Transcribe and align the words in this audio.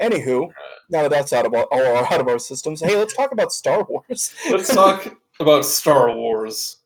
Anywho, 0.00 0.50
now 0.88 1.02
that 1.02 1.10
that's 1.10 1.32
out 1.32 1.46
of 1.46 1.54
our, 1.54 1.64
all 1.64 1.80
our- 1.96 2.12
out 2.12 2.20
of 2.20 2.28
our 2.28 2.38
systems, 2.38 2.80
hey, 2.80 2.96
let's 2.96 3.14
talk 3.14 3.32
about 3.32 3.52
Star 3.52 3.84
Wars. 3.84 4.34
Let's 4.50 4.72
talk 4.74 5.16
about 5.40 5.64
Star 5.64 6.14
Wars. 6.14 6.78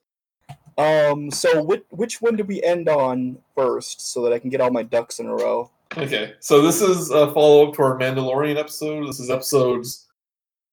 Um, 0.77 1.30
so 1.30 1.62
which 1.62 1.85
which 1.90 2.21
one 2.21 2.35
did 2.35 2.48
we 2.48 2.62
end 2.64 2.88
on 2.88 3.38
first, 3.54 4.12
so 4.12 4.22
that 4.22 4.32
I 4.32 4.40
can 4.40 4.50
get 4.50 4.61
all 4.61 4.71
my 4.71 4.82
ducks 4.82 5.21
in 5.21 5.27
a 5.27 5.35
row? 5.35 5.71
Okay, 5.96 6.35
so 6.40 6.61
this 6.61 6.82
is 6.82 7.11
a 7.11 7.32
follow 7.32 7.69
up 7.69 7.77
to 7.77 7.82
our 7.82 7.96
Mandalorian 7.96 8.59
episode. 8.59 9.07
This 9.07 9.21
is 9.21 9.31
episodes 9.31 10.09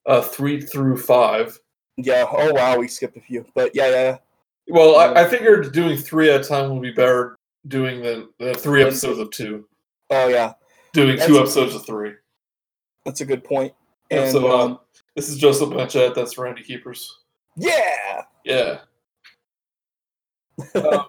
uh, 0.08 0.22
three 0.22 0.60
through 0.60 0.98
five. 0.98 1.60
Yeah. 1.98 2.26
Oh 2.32 2.52
wow, 2.54 2.80
we 2.80 2.88
skipped 2.88 3.18
a 3.18 3.22
few, 3.22 3.46
but 3.54 3.76
yeah, 3.76 3.90
yeah. 3.90 4.18
Well, 4.68 4.96
I, 4.96 5.22
I 5.22 5.28
figured 5.28 5.72
doing 5.72 5.98
three 5.98 6.32
at 6.32 6.42
a 6.42 6.44
time 6.44 6.72
would 6.72 6.82
be 6.82 6.92
better 6.92 7.36
doing 7.68 8.02
the, 8.02 8.30
the 8.40 8.56
three 8.56 8.82
episodes 8.82 9.20
of 9.20 9.30
two. 9.30 9.68
Oh 10.10 10.28
yeah, 10.30 10.54
Doing 10.94 11.20
two 11.20 11.38
episodes 11.38 11.76
of 11.76 11.86
three. 11.86 12.14
That's 13.06 13.22
a 13.22 13.26
good 13.26 13.44
point. 13.44 13.74
Yeah, 14.10 14.24
And 14.24 14.32
so 14.32 14.52
uh, 14.52 14.66
um, 14.66 14.80
this 15.16 15.30
is 15.30 15.38
Joseph 15.38 15.70
Blanchett. 15.70 16.16
That's 16.16 16.38
Randy 16.38 16.64
Keepers. 16.64 17.20
yeah, 17.56 18.24
Yeah. 18.46 18.80
Um, 20.76 21.06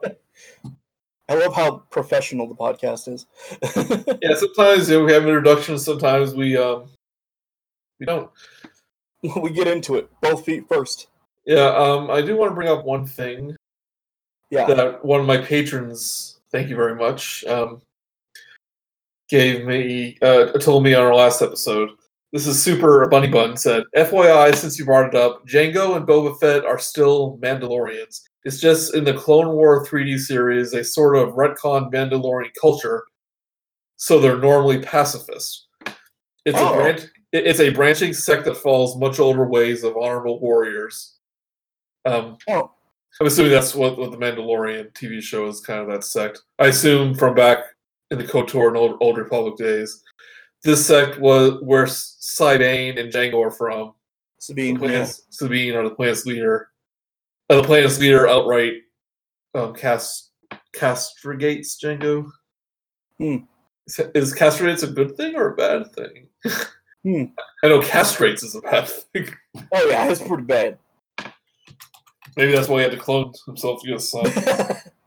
I 1.29 1.35
love 1.35 1.55
how 1.55 1.79
professional 1.91 2.47
the 2.49 2.55
podcast 2.55 3.09
is. 3.13 3.27
yeah. 4.23 4.35
Sometimes 4.35 4.89
you 4.91 4.99
know, 4.99 5.05
we 5.05 5.13
have 5.13 5.23
introductions. 5.25 5.85
Sometimes 5.85 6.35
we 6.35 6.57
um 6.57 6.91
we 8.01 8.07
don't. 8.07 8.31
we 9.41 9.51
get 9.51 9.67
into 9.67 9.97
it. 9.97 10.11
Both 10.21 10.45
feet 10.45 10.67
first. 10.69 11.09
Yeah. 11.47 11.67
Um. 11.69 12.11
I 12.11 12.21
do 12.23 12.37
want 12.37 12.51
to 12.51 12.55
bring 12.55 12.69
up 12.69 12.85
one 12.85 13.07
thing 13.07 13.55
Yeah. 14.51 14.67
that 14.67 15.05
one 15.05 15.21
of 15.21 15.27
my 15.27 15.39
patrons, 15.39 16.41
thank 16.51 16.69
you 16.69 16.77
very 16.77 16.95
much, 16.95 17.45
um, 17.45 17.81
gave 19.33 19.65
me, 19.65 20.19
uh, 20.21 20.45
told 20.59 20.85
me 20.85 20.93
on 20.95 21.03
our 21.03 21.15
last 21.15 21.41
episode. 21.41 21.89
This 22.35 22.47
is 22.47 22.63
Super 22.63 23.09
Bunny 23.09 23.29
Bun 23.29 23.57
said, 23.57 23.85
FYI, 23.97 24.55
since 24.55 24.79
you 24.79 24.85
brought 24.85 25.09
it 25.09 25.15
up, 25.15 25.47
Jango 25.47 25.97
and 25.97 26.07
Boba 26.07 26.39
Fett 26.39 26.67
are 26.67 26.79
still 26.79 27.39
Mandalorians. 27.43 28.21
It's 28.45 28.61
just 28.61 28.95
in 28.95 29.05
the 29.05 29.15
Clone 29.15 29.55
War 29.55 29.87
3D 29.87 30.19
series, 30.19 30.71
they 30.71 30.83
sort 30.83 31.17
of 31.17 31.31
retcon 31.35 31.91
Mandalorian 31.91 32.51
culture, 32.61 33.05
so 33.97 34.21
they're 34.21 34.37
normally 34.37 34.81
pacifist. 34.81 35.67
It's 36.45 36.59
Oh. 36.59 36.75
a 36.75 36.77
branch. 36.77 37.01
It's 37.33 37.61
a 37.61 37.71
branching 37.71 38.13
sect 38.13 38.45
that 38.45 38.59
follows 38.59 38.97
much 38.99 39.19
older 39.19 39.47
ways 39.47 39.83
of 39.83 39.97
honorable 39.97 40.41
warriors. 40.41 41.15
Um, 42.05 42.37
Oh, 42.51 42.71
I'm 43.19 43.27
assuming 43.27 43.53
that's 43.53 43.75
what, 43.75 43.97
what 43.99 44.11
the 44.11 44.19
Mandalorian 44.19 44.93
TV 44.93 45.23
show 45.23 45.47
is 45.49 45.61
kind 45.63 45.81
of 45.81 45.87
that 45.89 46.05
sect. 46.05 46.43
I 46.59 46.67
assume 46.67 47.15
from 47.15 47.35
back 47.35 47.61
in 48.13 48.19
the 48.19 48.25
KOTOR 48.25 48.69
and 48.69 48.77
old, 48.77 48.99
old 49.01 49.17
Republic 49.17 49.57
days, 49.57 50.03
this 50.63 50.87
sect 50.87 51.19
was 51.19 51.59
where 51.63 51.87
Sybane 51.87 53.01
and 53.01 53.11
Jango 53.11 53.45
are 53.47 53.51
from. 53.51 53.95
Sabine. 54.39 54.79
The 54.79 54.87
Yeah. 54.87 55.09
Sabine 55.31 55.75
are 55.75 55.89
the 55.89 55.95
planet's 55.95 56.27
leader. 56.27 56.69
Uh, 57.49 57.57
the 57.57 57.65
planet's 57.65 57.99
leader 57.99 58.29
outright 58.29 58.75
um, 59.55 59.75
cast 59.75 60.31
castigates 60.75 61.81
Jango. 61.83 62.31
Hmm. 63.19 63.39
Is, 63.87 64.01
is 64.15 64.35
castrates 64.35 64.83
a 64.83 64.87
good 64.87 65.17
thing 65.17 65.35
or 65.35 65.53
a 65.53 65.57
bad 65.57 65.93
thing? 65.93 66.29
Hmm. 67.05 67.25
I 67.65 67.67
know 67.67 67.81
castrates 67.81 68.45
is 68.45 68.55
a 68.55 68.61
bad 68.61 68.87
thing. 68.87 69.29
Oh 69.73 69.89
yeah, 69.89 70.07
that's 70.07 70.23
pretty 70.23 70.45
bad. 70.45 70.79
Maybe 72.37 72.53
that's 72.53 72.69
why 72.69 72.77
he 72.77 72.83
had 72.85 72.93
to 72.93 72.97
clone 72.97 73.33
himself 73.45 73.83
to 73.83 73.89
get 73.89 73.97
a 73.97 74.01
son. 74.01 74.25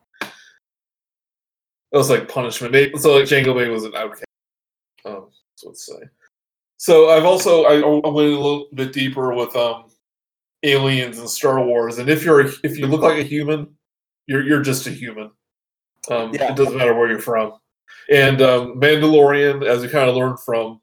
That 1.95 1.99
was 1.99 2.09
like 2.09 2.27
punishment. 2.27 2.75
So 2.99 3.15
like 3.15 3.23
Jango 3.23 3.55
maybe 3.55 3.69
was 3.69 3.85
an 3.85 3.95
outcast. 3.95 4.25
Um, 5.05 5.27
so 5.55 5.69
let's 5.69 5.85
say. 5.85 6.01
So 6.75 7.09
I've 7.09 7.23
also 7.23 7.63
I, 7.63 7.75
I 7.75 8.09
went 8.09 8.33
a 8.33 8.35
little 8.35 8.67
bit 8.73 8.91
deeper 8.91 9.33
with 9.33 9.55
um 9.55 9.85
aliens 10.63 11.19
and 11.19 11.29
Star 11.29 11.63
Wars, 11.63 11.97
and 11.97 12.09
if 12.09 12.25
you're 12.25 12.47
a, 12.47 12.51
if 12.65 12.77
you 12.77 12.87
look 12.87 12.99
like 12.99 13.17
a 13.17 13.23
human, 13.23 13.77
you're 14.27 14.43
you're 14.43 14.61
just 14.61 14.87
a 14.87 14.89
human. 14.89 15.31
Um, 16.11 16.33
Yeah. 16.33 16.51
It 16.51 16.57
doesn't 16.57 16.75
matter 16.75 16.93
where 16.93 17.09
you're 17.09 17.21
from. 17.21 17.53
And 18.11 18.41
um, 18.41 18.77
Mandalorian, 18.77 19.65
as 19.65 19.81
we 19.81 19.87
kind 19.87 20.09
of 20.09 20.17
learned 20.17 20.41
from 20.41 20.81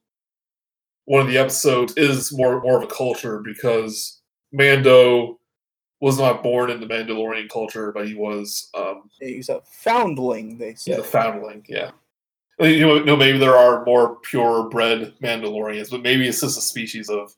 one 1.05 1.21
of 1.21 1.27
the 1.27 1.37
episodes, 1.37 1.93
is 1.99 2.35
more 2.35 2.63
more 2.63 2.79
of 2.79 2.85
a 2.85 2.95
culture 2.95 3.43
because 3.45 4.23
Mando 4.51 5.39
was 6.03 6.19
not 6.19 6.43
born 6.43 6.69
in 6.69 6.81
the 6.81 6.87
Mandalorian 6.87 7.49
culture, 7.49 7.93
but 7.93 8.09
he 8.09 8.17
was 8.17 8.71
um, 8.75 9.09
He's 9.21 9.49
a 9.49 9.61
foundling, 9.65 10.59
they 10.59 10.71
He's 10.71 10.83
say. 10.83 10.93
a 10.95 11.03
foundling, 11.03 11.65
yeah. 11.69 11.93
You 12.59 13.05
know, 13.05 13.17
maybe 13.17 13.39
there 13.39 13.57
are 13.57 13.85
more 13.85 14.17
purebred 14.17 15.15
Mandalorians, 15.23 15.93
but 15.93 16.03
maybe 16.03 16.27
it's 16.27 16.41
just 16.41 16.59
a 16.59 16.61
species 16.61 17.09
of, 17.09 17.33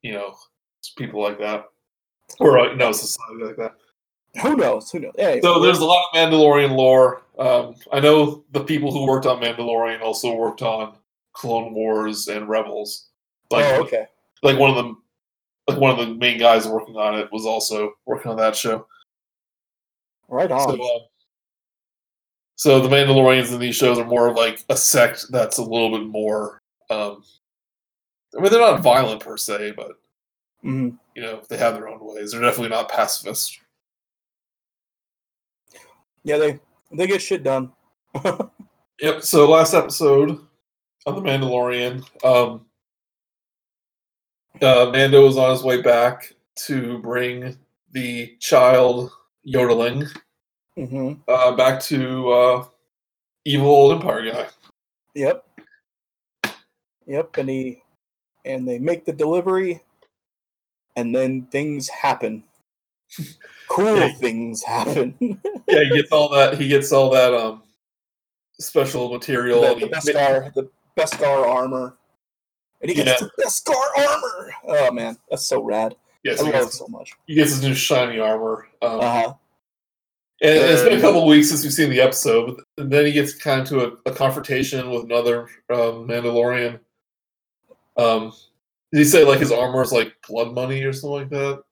you 0.00 0.12
know, 0.14 0.34
people 0.96 1.22
like 1.22 1.38
that, 1.38 1.66
or 2.40 2.58
uh, 2.58 2.74
no 2.74 2.92
society 2.92 3.44
like 3.44 3.56
that. 3.56 3.74
Who 4.40 4.56
knows? 4.56 4.90
Who 4.90 5.00
knows? 5.00 5.12
Hey, 5.16 5.40
So 5.42 5.60
there's 5.60 5.78
a 5.78 5.84
lot 5.84 6.06
of 6.12 6.16
Mandalorian 6.16 6.74
lore. 6.74 7.22
Um, 7.38 7.74
I 7.92 8.00
know 8.00 8.44
the 8.52 8.64
people 8.64 8.90
who 8.90 9.06
worked 9.06 9.26
on 9.26 9.40
Mandalorian 9.42 10.00
also 10.00 10.34
worked 10.34 10.62
on 10.62 10.94
Clone 11.34 11.74
Wars 11.74 12.28
and 12.28 12.48
Rebels. 12.48 13.08
Like, 13.50 13.66
oh, 13.66 13.82
okay. 13.82 14.06
like 14.42 14.58
one 14.58 14.70
of 14.70 14.76
them, 14.76 15.02
like 15.68 15.78
one 15.78 15.98
of 15.98 15.98
the 16.06 16.14
main 16.14 16.38
guys 16.38 16.66
working 16.68 16.96
on 16.96 17.18
it 17.18 17.30
was 17.32 17.44
also 17.46 17.92
working 18.06 18.30
on 18.30 18.36
that 18.38 18.54
show. 18.56 18.86
Right 20.28 20.50
on. 20.50 20.60
So, 20.76 20.82
uh, 20.96 20.98
so 22.56 22.80
the 22.80 22.88
Mandalorians 22.88 23.52
in 23.52 23.58
these 23.60 23.76
shows 23.76 23.98
are 23.98 24.04
more 24.04 24.28
of 24.28 24.36
like 24.36 24.64
a 24.68 24.76
sect 24.76 25.26
that's 25.30 25.58
a 25.58 25.62
little 25.62 25.98
bit 25.98 26.06
more. 26.06 26.62
Um, 26.90 27.22
I 28.36 28.40
mean, 28.40 28.50
they're 28.50 28.60
not 28.60 28.82
violent 28.82 29.20
per 29.22 29.36
se, 29.36 29.72
but 29.76 29.92
Mhm. 30.64 30.98
you 31.14 31.22
know 31.22 31.40
they 31.48 31.56
have 31.56 31.74
their 31.74 31.88
own 31.88 31.98
ways. 32.00 32.32
They're 32.32 32.40
definitely 32.40 32.70
not 32.70 32.88
pacifist. 32.90 33.58
Yeah, 36.24 36.38
they 36.38 36.60
they 36.92 37.06
get 37.06 37.22
shit 37.22 37.42
done. 37.42 37.72
Yep. 38.98 39.22
So 39.24 39.46
last 39.50 39.74
episode 39.74 40.40
of 41.04 41.14
the 41.16 41.20
Mandalorian, 41.20 42.02
um, 42.24 42.65
uh, 44.62 44.90
Mando 44.92 45.24
was 45.24 45.36
on 45.36 45.50
his 45.50 45.62
way 45.62 45.82
back 45.82 46.32
to 46.66 46.98
bring 46.98 47.56
the 47.92 48.36
child 48.40 49.10
yodeling 49.42 50.04
hmm 50.76 51.14
uh, 51.28 51.52
back 51.56 51.80
to 51.80 52.28
uh, 52.30 52.64
evil 53.44 53.68
old 53.68 53.92
Empire 53.92 54.30
guy. 54.30 54.46
Yep. 55.14 55.44
Yep, 57.06 57.36
and 57.38 57.48
he 57.48 57.82
and 58.44 58.68
they 58.68 58.78
make 58.78 59.04
the 59.04 59.12
delivery, 59.12 59.82
and 60.96 61.14
then 61.14 61.46
things 61.46 61.88
happen. 61.88 62.44
cool 63.68 63.96
Yeah. 63.96 64.08
things 64.14 64.62
happen. 64.62 65.14
yeah, 65.68 65.84
he 65.84 65.90
gets 65.90 66.12
all 66.12 66.28
that. 66.30 66.58
He 66.60 66.68
gets 66.68 66.92
all 66.92 67.10
that 67.10 67.32
um 67.32 67.62
special 68.60 69.10
material. 69.10 69.62
the, 69.62 69.74
the 69.74 69.86
he- 69.86 69.92
Beskar, 70.12 70.52
the 70.54 70.68
Beskar 70.96 71.46
armor, 71.46 71.96
and 72.80 72.90
he 72.90 72.94
gets 72.94 73.20
Yeah. 73.20 73.28
the 73.36 73.42
Beskar 73.44 73.74
armor. 74.08 74.52
Oh 74.66 74.90
man, 74.92 75.16
that's 75.30 75.46
so 75.46 75.62
rad! 75.62 75.96
yes, 76.24 76.40
I 76.40 76.46
he 76.46 76.52
love 76.52 76.60
it 76.60 76.64
gets, 76.64 76.78
so 76.78 76.86
much. 76.88 77.12
he 77.26 77.34
gets 77.34 77.50
his 77.50 77.62
new 77.62 77.74
shiny 77.74 78.18
armor. 78.18 78.68
Um, 78.82 79.00
Uh 79.00 79.12
huh. 79.22 79.34
and 80.42 80.50
it's 80.54 80.82
been 80.82 80.98
a 80.98 81.00
couple 81.00 81.22
of 81.22 81.28
weeks 81.28 81.48
since 81.48 81.62
we've 81.62 81.72
seen 81.72 81.90
the 81.90 82.00
episode, 82.00 82.56
but 82.56 82.64
and 82.82 82.92
then 82.92 83.06
he 83.06 83.12
gets 83.12 83.34
kind 83.34 83.60
of 83.62 83.68
to 83.68 83.80
a, 83.84 84.10
a 84.10 84.14
confrontation 84.14 84.90
with 84.90 85.04
another 85.04 85.48
um, 85.70 86.06
Mandalorian. 86.08 86.78
Um, 87.96 88.32
did 88.92 88.98
he 88.98 89.04
say 89.04 89.24
like 89.24 89.40
his 89.40 89.52
armor 89.52 89.82
is 89.82 89.92
like 89.92 90.14
blood 90.28 90.54
money 90.54 90.82
or 90.82 90.92
something 90.92 91.10
like 91.10 91.30
that? 91.30 91.62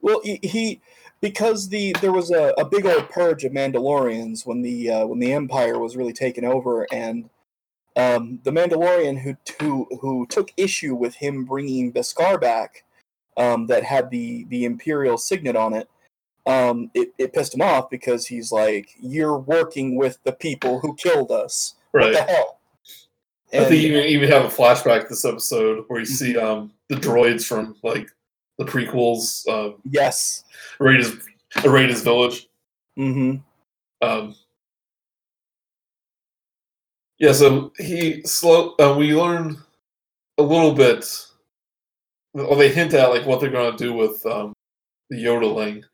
Well, 0.00 0.20
he, 0.24 0.38
he 0.42 0.80
because 1.20 1.68
the 1.68 1.94
there 2.00 2.12
was 2.12 2.30
a, 2.30 2.52
a 2.58 2.64
big 2.64 2.86
old 2.86 3.08
purge 3.10 3.44
of 3.44 3.52
Mandalorians 3.52 4.46
when 4.46 4.62
the 4.62 4.90
uh, 4.90 5.06
when 5.06 5.18
the 5.18 5.32
Empire 5.32 5.78
was 5.78 5.96
really 5.96 6.12
taken 6.12 6.44
over, 6.44 6.86
and 6.92 7.28
um, 7.96 8.40
the 8.42 8.50
Mandalorian 8.50 9.18
who 9.20 9.36
who 9.60 9.98
who 10.00 10.26
took 10.26 10.50
issue 10.56 10.94
with 10.94 11.14
him 11.14 11.44
bringing 11.44 11.92
Beskar 11.92 12.40
back, 12.40 12.84
um, 13.36 13.66
that 13.66 13.84
had 13.84 14.10
the 14.10 14.44
the 14.44 14.64
Imperial 14.64 15.18
signet 15.18 15.56
on 15.56 15.74
it. 15.74 15.88
Um, 16.46 16.90
it, 16.94 17.12
it 17.18 17.32
pissed 17.32 17.54
him 17.54 17.62
off 17.62 17.88
because 17.88 18.26
he's 18.26 18.52
like, 18.52 18.90
"You're 19.00 19.38
working 19.38 19.96
with 19.96 20.18
the 20.24 20.32
people 20.32 20.80
who 20.80 20.94
killed 20.96 21.30
us. 21.30 21.74
What 21.92 22.12
the 22.12 22.18
Right. 22.18 22.28
hell?" 22.28 22.58
I 23.52 23.64
think 23.66 23.82
you 23.82 23.96
even, 23.96 24.04
even 24.04 24.28
have 24.30 24.44
a 24.44 24.48
flashback 24.48 25.08
this 25.08 25.24
episode 25.24 25.84
where 25.86 26.00
you 26.00 26.06
see 26.06 26.36
um 26.36 26.72
the 26.88 26.96
droids 26.96 27.44
from 27.46 27.76
like 27.84 28.08
the 28.58 28.64
prequels 28.64 29.46
um 29.48 29.76
yes. 29.88 30.44
raid 30.80 30.98
his 31.00 31.16
raid 31.64 31.88
his 31.88 32.02
village. 32.02 32.48
Mm-hmm. 32.98 33.36
Um, 34.06 34.34
yeah, 37.18 37.32
so 37.32 37.72
he 37.78 38.22
slow. 38.22 38.74
Uh, 38.78 38.94
we 38.98 39.14
learn 39.14 39.56
a 40.38 40.42
little 40.42 40.72
bit. 40.72 41.06
Well, 42.32 42.56
they 42.56 42.72
hint 42.72 42.94
at 42.94 43.10
like 43.10 43.26
what 43.26 43.40
they're 43.40 43.50
going 43.50 43.76
to 43.76 43.84
do 43.84 43.92
with 43.92 44.24
um, 44.26 44.52
the 45.10 45.18
yodeling, 45.18 45.84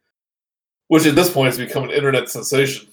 which 0.89 1.07
at 1.07 1.15
this 1.15 1.31
point 1.31 1.49
has 1.49 1.59
become 1.59 1.85
an 1.85 1.91
internet 1.91 2.29
sensation. 2.31 2.89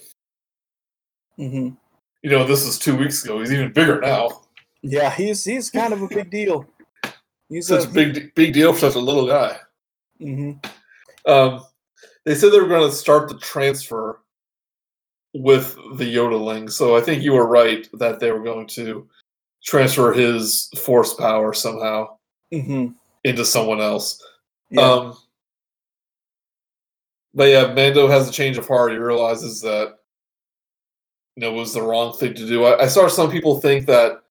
Mm-hmm. 1.38 1.74
You 2.22 2.30
know, 2.30 2.44
this 2.44 2.64
is 2.66 2.78
two 2.78 2.96
weeks 2.96 3.24
ago. 3.24 3.40
He's 3.40 3.52
even 3.52 3.72
bigger 3.72 4.00
now. 4.00 4.42
Yeah, 4.82 5.10
he's 5.10 5.44
he's 5.44 5.70
kind 5.70 5.92
of 5.92 6.02
a 6.02 6.08
big 6.08 6.30
deal. 6.30 6.66
He's 7.48 7.68
Such 7.68 7.86
a 7.86 7.88
big 7.88 8.34
big 8.34 8.52
deal 8.52 8.72
for 8.72 8.80
such 8.80 8.94
a 8.96 9.00
little 9.00 9.26
guy. 9.26 9.58
hmm 10.18 10.52
Um, 11.26 11.64
they 12.24 12.34
said 12.34 12.52
they 12.52 12.60
were 12.60 12.68
going 12.68 12.88
to 12.88 12.94
start 12.94 13.28
the 13.28 13.38
transfer 13.38 14.20
with 15.34 15.76
the 15.96 16.04
yodeling, 16.04 16.68
so 16.68 16.96
I 16.96 17.00
think 17.00 17.22
you 17.22 17.32
were 17.32 17.46
right 17.46 17.86
that 17.94 18.20
they 18.20 18.30
were 18.30 18.42
going 18.42 18.66
to 18.68 19.08
transfer 19.64 20.12
his 20.12 20.70
force 20.76 21.14
power 21.14 21.52
somehow 21.52 22.16
hmm 22.52 22.88
into 23.24 23.44
someone 23.44 23.80
else. 23.80 24.24
Yeah. 24.70 24.82
Um, 24.82 25.16
but 27.34 27.48
yeah, 27.48 27.74
Mando 27.74 28.08
has 28.08 28.28
a 28.28 28.32
change 28.32 28.56
of 28.58 28.66
heart. 28.66 28.92
He 28.92 28.98
realizes 28.98 29.60
that 29.62 29.96
you 31.36 31.42
know 31.42 31.50
it 31.50 31.58
was 31.58 31.74
the 31.74 31.82
wrong 31.82 32.16
thing 32.16 32.34
to 32.34 32.46
do. 32.46 32.64
I, 32.64 32.84
I 32.84 32.86
saw 32.86 33.08
some 33.08 33.30
people 33.30 33.60
think 33.60 33.86
that 33.86 34.22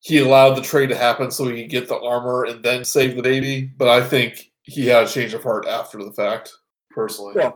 he 0.00 0.18
allowed 0.18 0.54
the 0.54 0.62
trade 0.62 0.88
to 0.88 0.96
happen 0.96 1.30
so 1.30 1.48
he 1.48 1.62
could 1.62 1.70
get 1.70 1.88
the 1.88 1.98
armor 1.98 2.44
and 2.44 2.62
then 2.62 2.84
save 2.84 3.16
the 3.16 3.22
baby, 3.22 3.70
but 3.78 3.88
I 3.88 4.02
think 4.02 4.50
he 4.62 4.86
had 4.86 5.04
a 5.04 5.08
change 5.08 5.32
of 5.32 5.44
heart 5.44 5.66
after 5.66 6.02
the 6.02 6.12
fact. 6.12 6.52
Personally, 6.90 7.34
Yeah. 7.36 7.52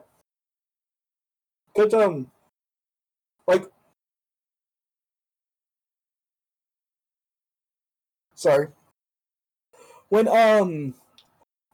But 1.76 1.92
um, 1.92 2.30
like, 3.46 3.64
sorry. 8.34 8.68
When 10.08 10.28
um, 10.28 10.94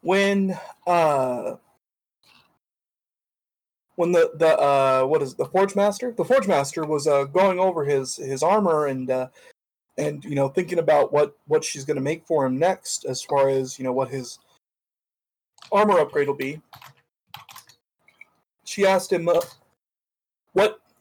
when 0.01 0.59
uh, 0.87 1.55
when 3.97 4.13
the 4.13 4.33
the 4.35 4.59
uh, 4.59 5.05
what 5.05 5.23
is 5.23 5.33
it, 5.33 5.39
the 5.39 5.45
forge 5.47 5.77
master? 5.77 6.13
The 6.17 6.25
forge 6.25 6.49
master 6.49 6.85
was 6.85 7.07
uh 7.07 7.25
going 7.25 7.61
over 7.61 7.85
his 7.85 8.17
his 8.17 8.43
armor 8.43 8.87
and 8.87 9.11
uh, 9.11 9.29
and 9.99 10.25
you 10.25 10.35
know 10.35 10.49
thinking 10.49 10.79
about 10.79 11.13
what 11.13 11.37
what 11.47 11.63
she's 11.63 11.85
going 11.85 11.97
to 11.97 12.03
make 12.03 12.27
for 12.27 12.45
him 12.45 12.59
next, 12.59 13.05
as 13.05 13.23
far 13.23 13.49
as 13.49 13.79
you 13.79 13.85
know 13.85 13.93
what 13.93 14.09
his 14.09 14.39
armor 15.71 15.99
upgrade 16.01 16.27
will 16.27 16.35
be. 16.35 16.61
She 18.65 18.87
asked 18.87 19.13
him, 19.13 19.29
uh, 19.29 19.41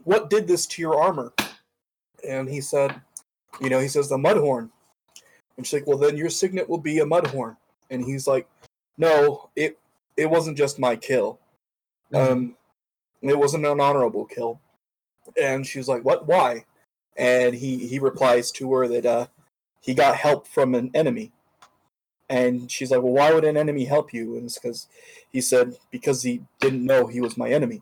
"What 0.04 0.30
did 0.30 0.48
this 0.48 0.66
to 0.68 0.82
your 0.82 1.02
armor?" 1.02 1.34
And 2.28 2.50
he 2.50 2.62
said, 2.62 3.02
"You 3.60 3.70
know," 3.70 3.80
he 3.80 3.88
says, 3.88 4.10
"the 4.10 4.18
mudhorn." 4.18 4.70
And 5.58 5.66
she's 5.66 5.74
like, 5.74 5.88
"Well, 5.88 5.98
then 5.98 6.18
your 6.18 6.30
signet 6.30 6.70
will 6.70 6.80
be 6.80 7.00
a 7.00 7.06
mudhorn." 7.06 7.58
And 7.90 8.04
he's 8.04 8.28
like, 8.28 8.48
"No, 8.98 9.50
it 9.56 9.78
it 10.18 10.30
wasn't 10.30 10.58
just 10.58 10.80
my 10.80 10.96
kill. 10.96 11.40
Um, 12.14 12.58
it 13.22 13.38
wasn't 13.38 13.66
an 13.66 13.80
honorable 13.80 14.26
kill." 14.26 14.60
And 15.42 15.66
she's 15.66 15.88
like, 15.88 16.04
"What? 16.04 16.28
Why?" 16.28 16.66
And 17.18 17.54
he 17.56 17.88
he 17.88 18.00
replies 18.00 18.52
to 18.54 18.72
her 18.74 18.88
that 18.88 19.06
uh, 19.06 19.28
he 19.82 19.94
got 19.94 20.16
help 20.16 20.48
from 20.48 20.76
an 20.76 20.92
enemy. 20.94 21.32
And 22.30 22.72
she's 22.72 22.92
like, 22.92 23.02
"Well, 23.02 23.14
why 23.14 23.34
would 23.34 23.44
an 23.44 23.58
enemy 23.58 23.86
help 23.86 24.14
you?" 24.14 24.36
And 24.36 24.46
it's 24.46 24.58
because 24.58 24.88
he 25.32 25.42
said 25.42 25.78
because 25.92 26.24
he 26.24 26.44
didn't 26.60 26.86
know 26.86 27.08
he 27.08 27.22
was 27.22 27.38
my 27.38 27.50
enemy. 27.50 27.82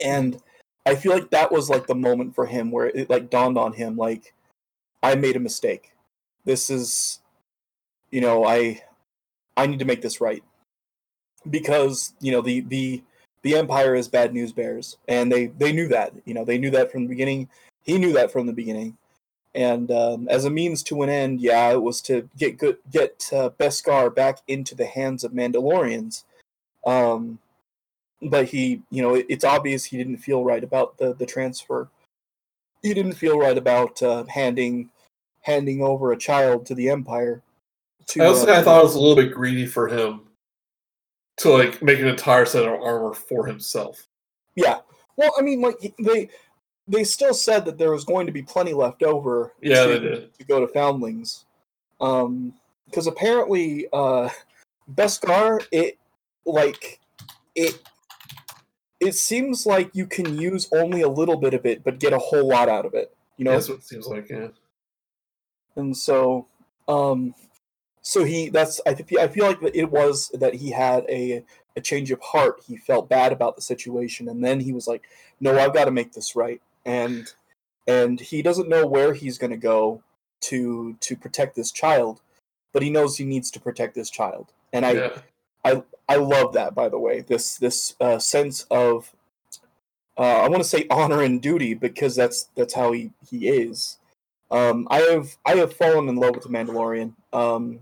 And 0.00 0.42
I 0.90 0.96
feel 0.96 1.12
like 1.12 1.30
that 1.30 1.52
was 1.52 1.70
like 1.70 1.86
the 1.86 1.94
moment 1.94 2.34
for 2.34 2.46
him 2.46 2.72
where 2.72 2.86
it 2.88 3.08
like 3.08 3.30
dawned 3.30 3.56
on 3.56 3.72
him 3.72 3.96
like 3.96 4.34
I 5.04 5.14
made 5.14 5.36
a 5.36 5.40
mistake. 5.40 5.92
This 6.44 6.68
is 6.68 7.20
you 8.10 8.20
know, 8.20 8.44
I 8.44 8.82
I 9.56 9.66
need 9.66 9.78
to 9.78 9.84
make 9.84 10.02
this 10.02 10.20
right. 10.20 10.42
Because, 11.48 12.12
you 12.20 12.32
know, 12.32 12.40
the 12.40 12.62
the 12.62 13.04
the 13.42 13.54
empire 13.56 13.94
is 13.94 14.08
bad 14.08 14.34
news 14.34 14.52
bears 14.52 14.96
and 15.06 15.30
they 15.30 15.46
they 15.46 15.72
knew 15.72 15.86
that. 15.88 16.12
You 16.24 16.34
know, 16.34 16.44
they 16.44 16.58
knew 16.58 16.70
that 16.70 16.90
from 16.90 17.04
the 17.04 17.08
beginning. 17.08 17.48
He 17.84 17.96
knew 17.96 18.12
that 18.14 18.32
from 18.32 18.46
the 18.46 18.52
beginning. 18.52 18.96
And 19.54 19.92
um, 19.92 20.28
as 20.28 20.44
a 20.44 20.50
means 20.50 20.82
to 20.84 21.02
an 21.02 21.08
end, 21.08 21.40
yeah, 21.40 21.70
it 21.70 21.82
was 21.82 22.00
to 22.02 22.28
get 22.36 22.58
good, 22.58 22.78
get 22.90 23.28
uh, 23.32 23.50
Beskar 23.50 24.12
back 24.12 24.38
into 24.48 24.74
the 24.74 24.86
hands 24.86 25.22
of 25.22 25.32
Mandalorians. 25.32 26.24
Um, 26.84 27.38
but 28.22 28.46
he, 28.46 28.82
you 28.90 29.02
know, 29.02 29.14
it, 29.14 29.26
it's 29.28 29.44
obvious 29.44 29.84
he 29.84 29.96
didn't 29.96 30.18
feel 30.18 30.44
right 30.44 30.62
about 30.62 30.96
the 30.98 31.14
the 31.14 31.26
transfer. 31.26 31.88
He 32.82 32.94
didn't 32.94 33.12
feel 33.12 33.38
right 33.38 33.56
about 33.56 34.02
uh, 34.02 34.24
handing 34.24 34.90
handing 35.42 35.82
over 35.82 36.12
a 36.12 36.18
child 36.18 36.66
to 36.66 36.74
the 36.74 36.88
Empire. 36.90 37.42
To, 38.08 38.22
I 38.22 38.26
also 38.26 38.42
uh, 38.42 38.46
kind 38.46 38.58
of 38.58 38.64
thought 38.64 38.80
it 38.80 38.84
was 38.84 38.94
a 38.94 39.00
little 39.00 39.22
bit 39.22 39.32
greedy 39.32 39.66
for 39.66 39.88
him 39.88 40.22
to 41.38 41.50
like 41.50 41.82
make 41.82 41.98
an 41.98 42.08
entire 42.08 42.44
set 42.44 42.66
of 42.66 42.80
armor 42.80 43.14
for 43.14 43.46
himself. 43.46 44.06
yeah. 44.54 44.78
Well, 45.16 45.32
I 45.38 45.42
mean, 45.42 45.60
like 45.60 45.76
they 45.98 46.30
they 46.88 47.04
still 47.04 47.34
said 47.34 47.64
that 47.66 47.78
there 47.78 47.92
was 47.92 48.04
going 48.04 48.26
to 48.26 48.32
be 48.32 48.42
plenty 48.42 48.72
left 48.72 49.02
over. 49.02 49.52
Yeah, 49.60 49.84
to, 49.84 49.88
they 49.88 49.98
did. 49.98 50.34
to 50.38 50.44
go 50.44 50.60
to 50.60 50.72
Foundlings, 50.72 51.44
um, 52.00 52.54
because 52.86 53.06
apparently, 53.06 53.86
uh, 53.92 54.28
Beskar, 54.94 55.64
it 55.72 55.98
like 56.46 57.00
it 57.54 57.80
it 59.00 59.14
seems 59.14 59.66
like 59.66 59.90
you 59.94 60.06
can 60.06 60.38
use 60.38 60.68
only 60.72 61.00
a 61.00 61.08
little 61.08 61.36
bit 61.36 61.54
of 61.54 61.64
it, 61.66 61.82
but 61.82 61.98
get 61.98 62.12
a 62.12 62.18
whole 62.18 62.46
lot 62.46 62.68
out 62.68 62.84
of 62.86 62.94
it. 62.94 63.14
You 63.38 63.44
know, 63.44 63.52
That's 63.52 63.68
what 63.68 63.78
it 63.78 63.84
seems 63.84 64.06
like. 64.06 64.28
Yeah. 64.28 64.48
and 65.76 65.96
so 65.96 66.46
um 66.88 67.34
so 68.02 68.24
he 68.24 68.48
that's 68.48 68.80
i 68.86 68.92
think 68.94 69.18
i 69.18 69.28
feel 69.28 69.46
like 69.46 69.58
it 69.74 69.90
was 69.90 70.28
that 70.34 70.54
he 70.54 70.70
had 70.70 71.04
a 71.08 71.44
a 71.76 71.80
change 71.80 72.10
of 72.10 72.20
heart 72.20 72.60
he 72.66 72.76
felt 72.76 73.08
bad 73.08 73.32
about 73.32 73.56
the 73.56 73.62
situation 73.62 74.28
and 74.28 74.44
then 74.44 74.60
he 74.60 74.72
was 74.72 74.86
like 74.88 75.02
no 75.38 75.58
i've 75.58 75.72
got 75.72 75.84
to 75.84 75.90
make 75.90 76.12
this 76.12 76.34
right 76.34 76.60
and 76.84 77.32
and 77.86 78.20
he 78.20 78.42
doesn't 78.42 78.68
know 78.68 78.86
where 78.86 79.14
he's 79.14 79.38
going 79.38 79.50
to 79.50 79.56
go 79.56 80.02
to 80.40 80.96
to 81.00 81.16
protect 81.16 81.54
this 81.54 81.70
child 81.70 82.20
but 82.72 82.82
he 82.82 82.90
knows 82.90 83.16
he 83.16 83.24
needs 83.24 83.50
to 83.50 83.60
protect 83.60 83.94
this 83.94 84.10
child 84.10 84.52
and 84.72 84.84
i 84.84 84.92
yeah. 84.92 85.18
I 85.64 85.82
I 86.08 86.16
love 86.16 86.52
that, 86.54 86.74
by 86.74 86.88
the 86.88 86.98
way. 86.98 87.20
This 87.20 87.56
this 87.56 87.94
uh, 88.00 88.18
sense 88.18 88.66
of 88.70 89.12
uh, 90.18 90.42
I 90.42 90.48
want 90.48 90.62
to 90.62 90.68
say 90.68 90.86
honor 90.90 91.22
and 91.22 91.40
duty 91.40 91.74
because 91.74 92.16
that's 92.16 92.48
that's 92.56 92.74
how 92.74 92.92
he 92.92 93.10
he 93.28 93.48
is. 93.48 93.98
Um, 94.50 94.88
I 94.90 95.00
have 95.00 95.36
I 95.46 95.54
have 95.56 95.72
fallen 95.72 96.08
in 96.08 96.16
love 96.16 96.34
with 96.34 96.44
the 96.44 96.50
Mandalorian. 96.50 97.14
Um, 97.32 97.80